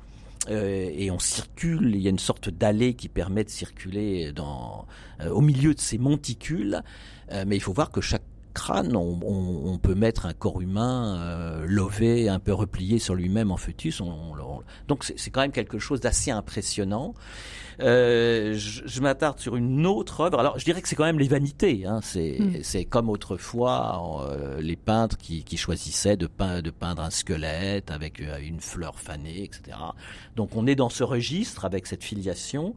[0.50, 4.88] Euh, et on circule, il y a une sorte d'allée qui permet de circuler dans,
[5.22, 6.82] euh, au milieu de ces monticules.
[7.48, 12.30] mais il faut voir que chaque crâne, on, peut mettre un corps humain euh, lové,
[12.30, 14.02] un peu replié sur lui-même en fœtus.
[14.88, 17.14] donc c'est quand même quelque chose d'assez impressionnant.
[17.80, 20.40] Euh, je, m'attarde sur une autre œuvre.
[20.40, 21.86] Alors je dirais que c'est quand même les vanités.
[21.86, 22.02] Hein.
[22.16, 22.58] Hmm.
[22.62, 28.20] C'est comme autrefois euh, les peintres qui, choisissaient de, peindre, de peindre un squelette avec
[28.20, 29.78] une fleur fanée, etc.
[30.36, 32.76] Donc on est dans ce registre avec cette filiation.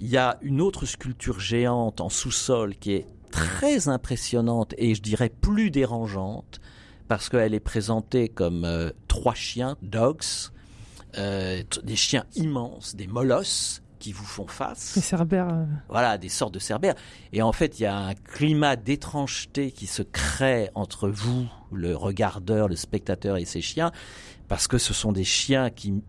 [0.00, 5.02] Il y a une autre sculpture géante en sous-sol qui est très impressionnante et je
[5.02, 6.60] dirais plus dérangeante
[7.08, 10.22] parce qu'elle est présentée comme euh, trois chiens, dogs,
[11.18, 14.94] euh, des chiens immenses, des molosses qui vous font face.
[14.94, 15.48] Des cerbères.
[15.52, 15.64] Euh.
[15.88, 16.94] Voilà, des sortes de cerbères.
[17.32, 21.94] Et en fait, il y a un climat d'étrangeté qui se crée entre vous, le
[21.96, 23.92] regardeur, le spectateur et ces chiens,
[24.48, 26.02] parce que ce sont des chiens qui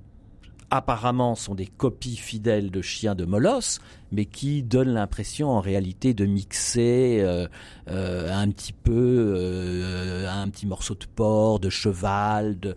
[0.78, 3.80] apparemment sont des copies fidèles de chiens de Molosse,
[4.12, 7.48] mais qui donnent l'impression en réalité de mixer euh,
[7.90, 8.92] euh, un petit peu
[9.38, 12.60] euh, un petit morceau de porc, de cheval.
[12.60, 12.76] De...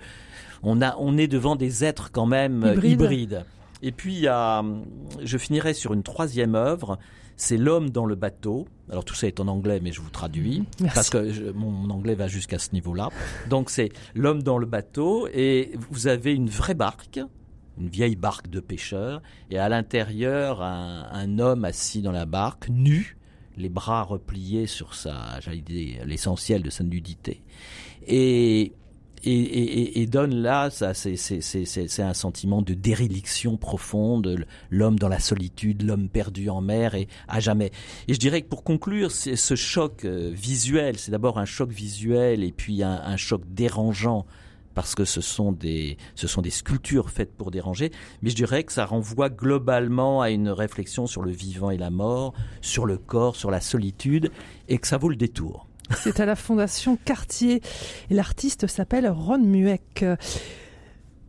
[0.63, 2.93] On, a, on est devant des êtres quand même Hybride.
[2.93, 3.45] hybrides.
[3.83, 6.99] Et puis, je finirai sur une troisième œuvre.
[7.39, 8.67] C'est L'homme dans le bateau.
[8.91, 10.95] Alors tout ça est en anglais, mais je vous traduis Merci.
[10.95, 13.11] parce que je- mon, mon anglais va jusqu'à ce niveau-là.
[13.51, 17.21] Donc c'est L'homme dans le bateau et vous avez une vraie barque,
[17.79, 23.16] une vieille barque de pêcheurs, et à l'intérieur un, homme assis dans la barque, nu,
[23.57, 25.39] les bras repliés sur sa,
[26.05, 27.43] l'essentiel de sa nudité,
[28.07, 28.72] et
[30.09, 35.18] donne là, ça, c'est, c'est, c'est, c'est, un sentiment de déréliction profonde, l'homme dans la
[35.18, 37.72] solitude, l'homme perdu en mer et à jamais.
[38.09, 41.70] Et je dirais que pour conclure, c'est ce choc euh, visuel, c'est d'abord un choc
[41.70, 44.27] visuel et puis un choc dérangeant
[44.77, 48.62] parce que ce sont des ce sont des sculptures faites pour déranger, mais je dirais
[48.62, 52.99] que ça renvoie globalement à une réflexion sur le vivant et la mort, sur le
[52.99, 54.31] corps, sur la solitude,
[54.68, 55.66] et que ça vaut le détour.
[55.97, 57.62] C'est à la Fondation Cartier
[58.11, 60.05] l'artiste s'appelle Ron Mueck.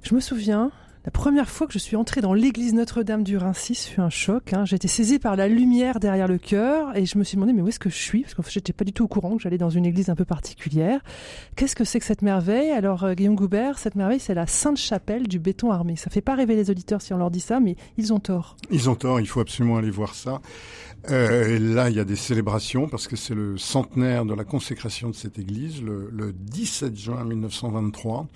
[0.04, 0.72] Je me souviens,
[1.08, 4.52] la première fois que je suis entrée dans l'église Notre-Dame du ce fut un choc.
[4.52, 4.66] Hein.
[4.66, 7.70] J'étais saisie par la lumière derrière le cœur et je me suis demandé mais où
[7.70, 8.24] est-ce que je suis?
[8.24, 10.26] Parce fait, j'étais pas du tout au courant que j'allais dans une église un peu
[10.26, 11.00] particulière.
[11.56, 12.72] Qu'est-ce que c'est que cette merveille?
[12.72, 15.96] Alors, euh, Guillaume Goubert, cette merveille, c'est la Sainte Chapelle du béton armé.
[15.96, 18.58] Ça fait pas rêver les auditeurs si on leur dit ça, mais ils ont tort.
[18.70, 20.42] Ils ont tort, il faut absolument aller voir ça.
[21.10, 25.10] Euh, là, il y a des célébrations parce que c'est le centenaire de la consécration
[25.10, 28.28] de cette église, le, le 17 juin 1923.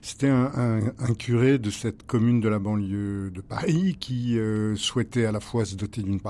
[0.00, 0.80] C'était un,
[1.18, 5.64] curé de cette commune de la banlieue de Paris qui euh, souhaitait à la fois
[5.64, 6.20] se doter d'une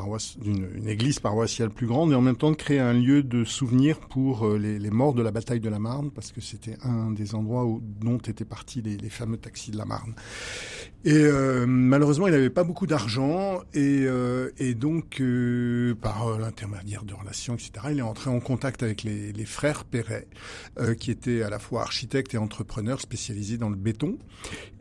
[0.89, 4.59] église paroissiale plus grande et en même temps créer un lieu de souvenir pour euh,
[4.59, 7.83] les, morts de la bataille de la Marne parce que c'était un des endroits où,
[8.01, 10.15] dont étaient partis les, fameux taxis de la Marne.
[11.05, 15.21] Et euh, malheureusement, il n'avait pas beaucoup d'argent et donc
[15.75, 20.27] euh, par l'intermédiaire de relations, etc., il est entré en contact avec les, frères Perret,
[20.79, 24.19] euh, qui étaient à la fois architectes et entrepreneurs spécialisés dans le béton,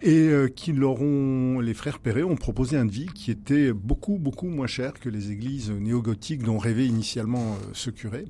[0.01, 4.17] et euh, qui leur ont, les frères Perret ont proposé un devis qui était beaucoup
[4.17, 8.25] beaucoup moins cher que les églises néo-gothiques dont rêvait initialement euh, ce curé.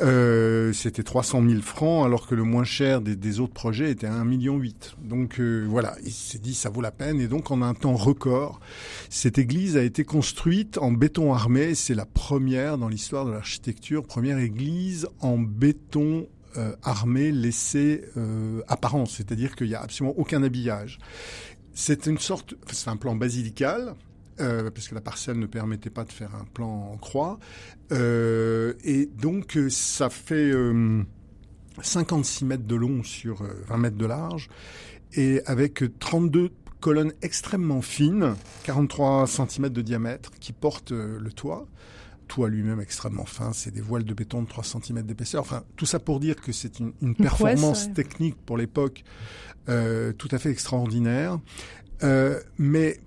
[0.00, 4.24] Euh, C'était 300 000 francs, alors que le moins cher des, autres projets était 1,8
[4.24, 4.60] million.
[5.02, 7.20] Donc euh, voilà, il s'est dit ça vaut la peine.
[7.20, 8.60] Et donc en un temps record,
[9.10, 11.74] cette église a été construite en béton armé.
[11.96, 19.06] La première dans l'histoire de l'architecture, première église en béton euh, armé laissé euh, apparent,
[19.06, 20.98] c'est-à-dire qu'il n'y a absolument aucun habillage.
[21.72, 23.94] C'est une sorte, c'est un plan basilical,
[24.40, 27.38] euh, parce que la parcelle ne permettait pas de faire un plan en croix.
[27.92, 31.02] Euh, et donc, ça fait euh,
[31.80, 34.50] 56 mètres de long sur 20 mètres de large,
[35.14, 41.66] et avec 32 colonnes extrêmement fines, 43 cm de diamètre, qui portent le toit.
[42.28, 45.42] Toit lui-même extrêmement fin, c'est des voiles de béton de 3 cm d'épaisseur.
[45.42, 47.92] Enfin, tout ça pour dire que c'est une, une, performance ouais.
[47.92, 49.04] technique pour l'époque
[49.68, 51.38] euh, tout à fait extraordinaire.
[52.02, 52.98] Euh, mais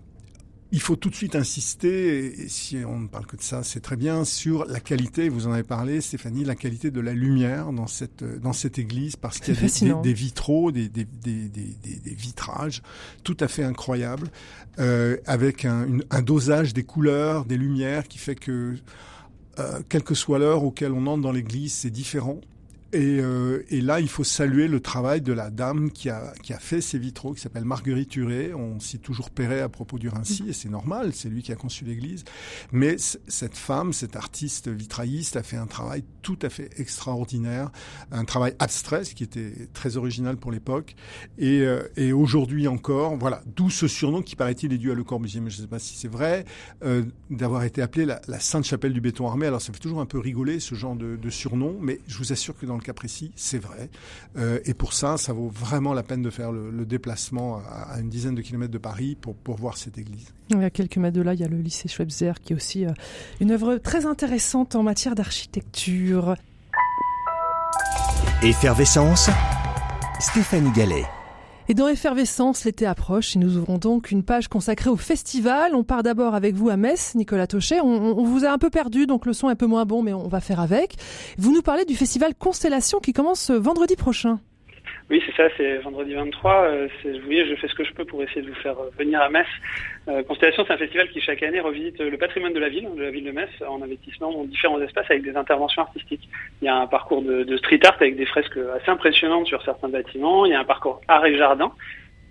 [0.72, 3.80] il faut tout de suite insister, et si on ne parle que de ça, c'est
[3.80, 7.72] très bien, sur la qualité, vous en avez parlé, Stéphanie, la qualité de la lumière
[7.74, 11.08] dans cette, dans cette église, parce qu'il y a des, des, des, vitraux, des, des,
[12.06, 12.84] vitrages
[13.24, 14.30] tout à fait incroyables,
[14.78, 18.76] euh, avec un, une, un, dosage des couleurs, des lumières, qui fait que,
[19.58, 22.40] euh, quelle que soit l'heure auquel on entre dans l'église, c'est différent.
[22.92, 26.54] Et, euh, et, là, il faut saluer le travail de la dame qui a, qui
[26.54, 28.54] a fait ces vitraux, qui s'appelle Marguerite Huré.
[28.56, 31.56] On cite toujours Perret à propos du Rincy, et c'est normal, c'est lui qui a
[31.56, 32.24] conçu l'église.
[32.72, 37.70] Mais cette femme, cet artiste vitrailliste, a fait un travail tout à fait extraordinaire,
[38.12, 40.96] un travail abstrait, ce qui était très original pour l'époque.
[41.38, 45.04] Et, euh, et aujourd'hui encore, voilà, d'où ce surnom qui, paraît-il, est dû à Le
[45.04, 46.44] Corbusier, mais je ne sais pas si c'est vrai,
[46.84, 49.46] euh, d'avoir été appelé la, la Sainte Chapelle du béton armé.
[49.46, 52.32] Alors ça fait toujours un peu rigoler, ce genre de, de surnom, mais je vous
[52.32, 53.90] assure que dans le cas précis, c'est vrai.
[54.38, 57.94] Euh, et pour ça, ça vaut vraiment la peine de faire le, le déplacement à,
[57.94, 60.34] à, une dizaine de kilomètres de Paris pour, pour voir cette église.
[60.50, 62.56] Il y a quelques mètres de là, il y a le lycée Schweitzer qui est
[62.56, 62.92] aussi euh,
[63.40, 66.36] une œuvre très intéressante en matière d'architecture.
[68.42, 69.30] Effervescence,
[70.20, 71.19] Stéphanie Gallet.
[71.72, 75.76] Et dans Effervescence, l'été approche et nous ouvrons donc une page consacrée au festival.
[75.76, 77.80] On part d'abord avec vous à Metz, Nicolas Tauchet.
[77.80, 80.12] On, vous a un peu perdu, donc le son est un peu moins bon, mais
[80.12, 80.96] on va faire avec.
[81.38, 84.40] Vous nous parlez du festival Constellation qui commence vendredi prochain.
[85.12, 86.52] Oui, c'est ça, c'est vendredi 23.
[86.54, 89.22] Euh, vous voyez, je fais ce que je peux pour essayer de vous faire venir
[89.22, 89.46] à Metz.
[90.10, 93.02] Euh, Constellation, c'est un festival qui chaque année revisite le patrimoine de la ville, de
[93.04, 96.28] la ville de Metz, en investissement dans différents espaces avec des interventions artistiques.
[96.62, 99.90] Il y a un parcours de, street art avec des fresques assez impressionnantes sur certains
[99.90, 100.46] bâtiments.
[100.46, 101.72] Il y a un parcours art et jardin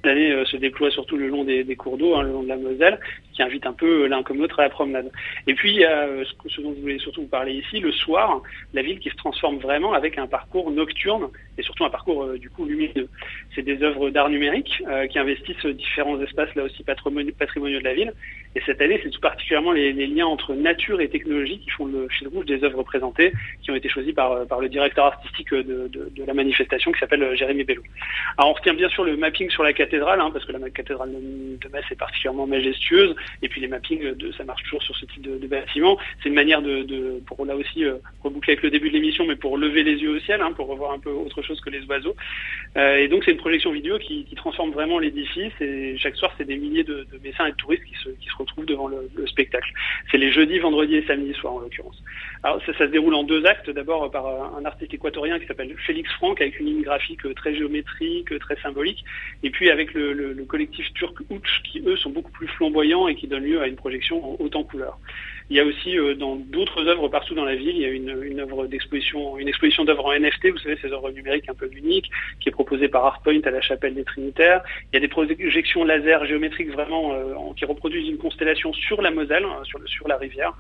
[0.05, 2.57] l'année euh, se déploie surtout le long des, cours d'eau, hein, le long de la
[2.57, 2.99] Moselle,
[3.39, 5.13] qui invite un peu l'un comme l'autre à la promenade.
[5.47, 8.43] Et puis il y a ce, dont je voulais surtout vous parler ici, le soir,
[8.75, 12.51] la ville qui se transforme vraiment avec un parcours nocturne et surtout un parcours du
[12.51, 13.09] coup lumineux.
[13.55, 18.13] C'est des œuvres d'art numérique qui investissent différents espaces là aussi patrimoniaux de la ville.
[18.57, 22.09] Et cette année, c'est tout particulièrement les, liens entre nature et technologie qui font le
[22.09, 23.33] fil rouge des œuvres présentées,
[23.63, 26.99] qui ont été choisies par, par le directeur artistique de, de, de la manifestation qui
[26.99, 27.83] s'appelle Jérémy Bello.
[28.37, 31.13] Alors on retient bien sûr le mapping sur la cathédrale, hein, parce que la cathédrale
[31.13, 35.07] de, Metz est particulièrement majestueuse, et puis les mappings, de, ça marche toujours sur ce
[35.07, 35.99] type de, bâtiment.
[36.23, 39.37] C'est une manière de, pour là aussi euh, reboucler avec le début de l'émission, mais
[39.37, 41.85] pour lever les yeux au ciel, hein, pour revoir un peu autre chose que les
[41.87, 42.15] oiseaux.
[42.77, 46.45] Euh, et donc c'est une projection vidéo qui, transforme vraiment l'édifice, et chaque soir c'est
[46.45, 49.69] des milliers de, de messins et de touristes qui se, retrouvent devant le, le spectacle.
[50.13, 52.01] C'est les jeudis, vendredis et samedis soirs en l'occurrence.
[52.45, 56.09] Alors ça, se déroule en deux actes, d'abord par un artiste équatorien qui s'appelle Félix
[56.13, 59.05] Franck, avec une ligne graphique très géométrique, très symbolique,
[59.43, 63.27] et puis avec le collectif turc Ouch, qui eux sont beaucoup plus flamboyants et qui
[63.27, 64.99] donnent lieu à une projection en haute en couleur.
[65.51, 67.89] Il y a aussi euh, dans d'autres œuvres partout dans la ville, il y a
[67.89, 71.55] une, une œuvre d'exposition, une exposition d'œuvres en NFT, vous savez, ces œuvres numériques un
[71.55, 72.11] peu uniques,
[72.41, 74.63] qui est proposée par Artpoint à la chapelle des Trinitaires.
[74.93, 79.11] Il y a des projections laser géométriques vraiment euh, qui reproduisent une constellation sur la
[79.11, 80.53] Moselle, hein, sur, le, sur la rivière,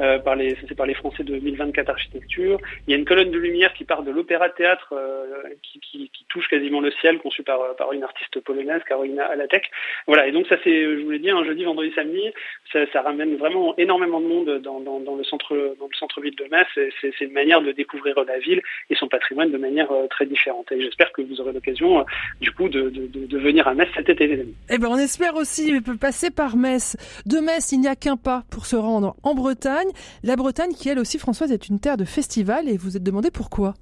[0.00, 2.58] euh, par les, c'est par les Français de 1024 Architecture.
[2.86, 6.10] Il y a une colonne de lumière qui part de l'opéra théâtre, euh, qui, qui,
[6.12, 9.70] qui, touche quasiment le ciel, conçue par, par une artiste polonaise, Karolina Alatek.
[10.08, 12.30] Voilà, et donc ça c'est, je vous l'ai dit, un jeudi, vendredi, samedi,
[12.72, 16.66] ça, ça ramène vraiment énormément monde dans, le centre dans le centre-ville de Metz.
[17.00, 20.70] C'est une manière de découvrir la ville et son patrimoine de manière euh, très différente.
[20.72, 22.04] Et j'espère que vous aurez l'occasion, euh,
[22.40, 22.92] du coup, de,
[23.38, 24.54] venir à Metz cet été, les amis.
[24.70, 26.96] Eh ben, on espère aussi passer par Metz.
[27.26, 29.88] De Metz, il n'y a qu'un pas pour se rendre en Bretagne.
[30.22, 32.68] La Bretagne, qui elle aussi, Françoise, est une terre de festival.
[32.68, 33.74] Et vous êtes demandé pourquoi?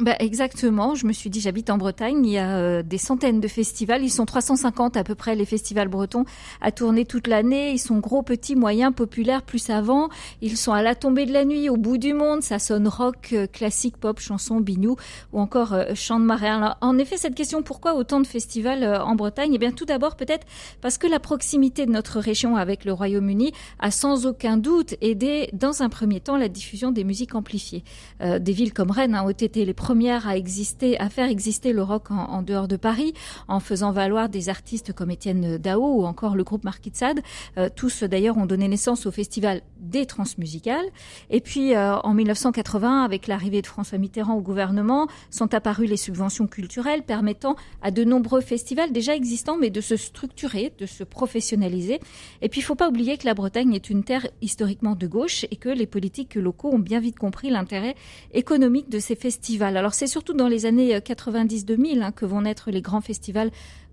[0.00, 3.40] Bah exactement, je me suis dit j'habite en Bretagne, il y a euh, des centaines
[3.40, 6.24] de festivals, ils sont 350 à peu près les festivals bretons
[6.62, 10.08] à tourner toute l'année, ils sont gros, petits, moyens, populaires, plus savants,
[10.40, 13.30] ils sont à la tombée de la nuit, au bout du monde, ça sonne rock,
[13.34, 14.96] euh, classique, pop, chanson, bignou
[15.34, 16.76] ou encore euh, chant de marin.
[16.80, 19.52] en effet, cette question pourquoi autant de festivals en Bretagne?
[19.54, 20.46] Eh bien tout d'abord peut-être
[20.80, 25.50] parce que la proximité de notre région avec le Royaume-Uni a sans aucun doute aidé
[25.52, 27.84] dans un premier temps la diffusion des musiques amplifiées.
[28.20, 32.42] des villes comme Rennes hein, ont été les première à faire exister le rock en,
[32.42, 33.12] dehors de Paris,
[33.48, 37.20] en faisant valoir des artistes comme Étienne Dao ou encore le groupe Marquis de Sade.
[37.58, 40.86] Euh, tous d'ailleurs ont donné naissance au festival des transmusicales.
[41.28, 45.96] Et puis euh, en 1980, avec l'arrivée de François Mitterrand au gouvernement, sont apparues les
[45.96, 51.02] subventions culturelles permettant à de nombreux festivals déjà existants, mais de se structurer, de se
[51.02, 51.98] professionnaliser.
[52.42, 55.46] Et puis il faut pas oublier que la Bretagne est une terre historiquement de gauche
[55.50, 57.96] et que les politiques locaux ont bien vite compris l'intérêt
[58.32, 59.69] économique de ces festivals.
[59.76, 63.50] Alors c'est surtout dans les années 90-2000 hein, que vont naître les grands festivals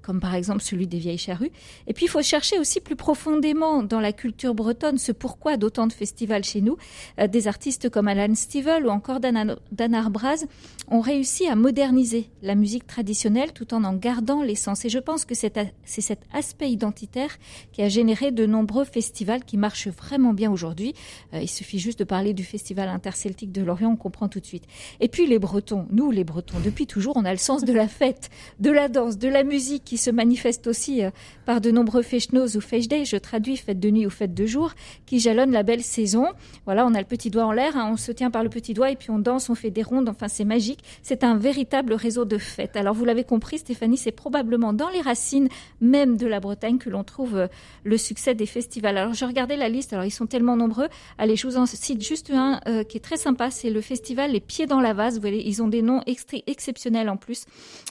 [0.08, 1.52] comme par exemple celui des Vieilles Charrues.
[1.86, 5.86] Et puis il faut chercher aussi plus profondément dans la culture bretonne ce pourquoi d'autant
[5.86, 6.78] de festivals chez nous.
[7.20, 9.58] Euh, des artistes comme Alan Stivell ou encore Dan,
[9.94, 10.46] Arbraz
[10.88, 14.86] ont réussi à moderniser la musique traditionnelle tout en en gardant l'essence.
[14.86, 15.52] Et je pense que c'est
[15.84, 17.38] cet aspect identitaire
[17.74, 20.94] qui a généré de nombreux festivals qui marchent vraiment bien aujourd'hui.
[21.34, 24.46] Euh, il suffit juste de parler du festival interceltique de Lorient, on comprend tout de
[24.46, 24.68] suite.
[25.02, 27.90] Et puis les Bretons, nous les Bretons, depuis toujours, on a le sens de la
[27.90, 28.30] fête,
[28.62, 31.10] de la danse, de la musique qui se manifeste aussi euh,
[31.46, 34.74] par de nombreux fechnos ou day, je traduis fête de nuit ou fête de jour,
[35.06, 36.28] qui jalonnent la belle saison.
[36.66, 38.74] Voilà, on a le petit doigt en l'air, hein, on se tient par le petit
[38.74, 40.84] doigt et puis on danse, on fait des rondes, enfin c'est magique.
[41.04, 42.76] C'est un véritable réseau de fêtes.
[42.76, 45.50] Alors vous l'avez compris, Stéphanie, c'est probablement dans les racines
[45.82, 47.48] même de la Bretagne que l'on trouve euh,
[47.84, 48.98] le succès des festivals.
[48.98, 50.88] Alors je regardais la liste, alors ils sont tellement nombreux.
[51.18, 54.32] Allez, je vous en cite juste un euh, qui est très sympa, c'est le festival
[54.32, 55.16] Les Pieds dans la Vase.
[55.16, 57.46] Vous voyez, ils ont des noms exceptionnels en plus.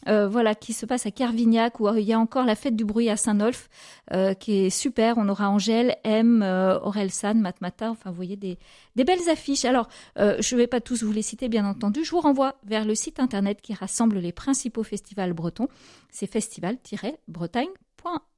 [0.07, 3.09] voilà, qui se passe à Carvignac ou il y a encore la fête du bruit
[3.09, 3.69] à Saint-Nolf,
[4.13, 5.19] euh, qui est super.
[5.19, 7.91] On aura Angèle, M, euh, Orelsan, Matmata.
[7.91, 8.59] Enfin, vous voyez des,
[8.95, 9.65] belles affiches.
[9.65, 9.89] Alors,
[10.19, 12.05] euh, je ne vais pas tous vous les citer, bien entendu.
[12.05, 15.69] Je vous renvoie vers le site internet qui rassemble les principaux festivals bretons.
[16.11, 17.69] C'est festival-bretagne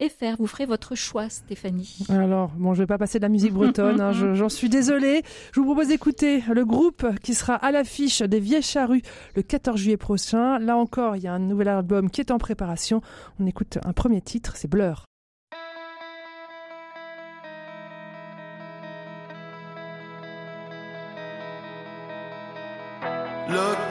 [0.01, 0.37] fr.
[0.39, 2.05] Vous ferez votre choix, Stéphanie.
[2.09, 5.23] Alors, bon, je vais pas passer de la musique bretonne, hein, j'en suis désolée.
[5.53, 9.03] Je vous propose d'écouter le groupe qui sera à l'affiche des Vieilles Charrues
[9.35, 10.59] le 14 juillet prochain.
[10.59, 13.01] Là encore, il y a un nouvel album qui est en préparation.
[13.41, 15.05] On écoute un premier titre, c'est Blur.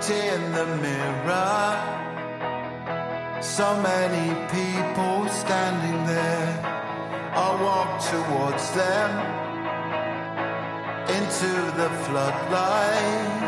[0.09, 2.06] in the mirror
[3.41, 6.59] So many people standing there.
[7.35, 9.09] I walk towards them
[11.17, 13.47] into the floodlights.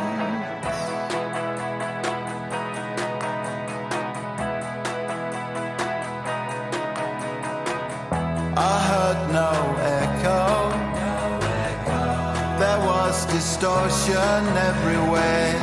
[8.56, 9.52] I heard no
[10.02, 10.46] echo.
[12.60, 15.56] There was distortion everywhere.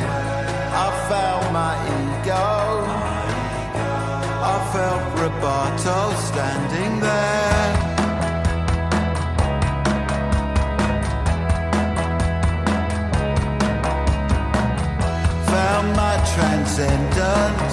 [0.83, 1.75] I found my
[2.23, 2.66] ego
[4.67, 7.73] heartfelt rubato standing there.
[15.45, 17.66] Found my transcendence.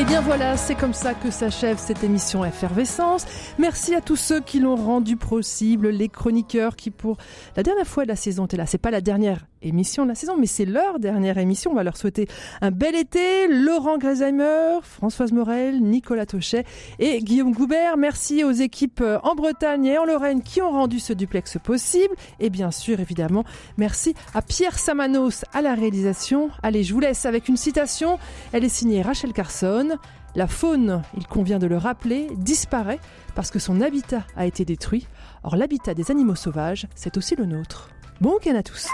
[0.00, 3.26] Et Eh bien voilà, c'est comme ça que s'achève cette émission Effervescence.
[3.58, 7.18] Merci à tous ceux qui l'ont rendu possible, les chroniqueurs qui pour
[7.54, 8.64] la dernière fois de la saison étaient là.
[8.64, 11.70] C'est pas la dernière émission de la saison, mais c'est leur dernière émission.
[11.72, 12.28] On va leur souhaiter
[12.60, 13.48] un bel été.
[13.48, 16.64] Laurent Gresheimer, Françoise Morel, Nicolas Tochet
[16.98, 17.96] et Guillaume Goubert.
[17.96, 22.14] Merci aux équipes euh, en Bretagne et en Lorraine qui ont rendu ce duplex possible.
[22.38, 23.44] Et bien sûr, évidemment,
[23.76, 26.50] merci à Pierre Samanos à la réalisation.
[26.62, 28.18] Allez, je vous laisse avec une citation.
[28.52, 29.96] Elle est signée Rachel Carson.
[30.36, 33.00] La faune, il convient de le rappeler, disparaît
[33.34, 35.08] parce que son habitat a été détruit.
[35.42, 37.90] Or, l'habitat des animaux sauvages, c'est aussi le nôtre.
[38.20, 38.86] Bon week-end à tous.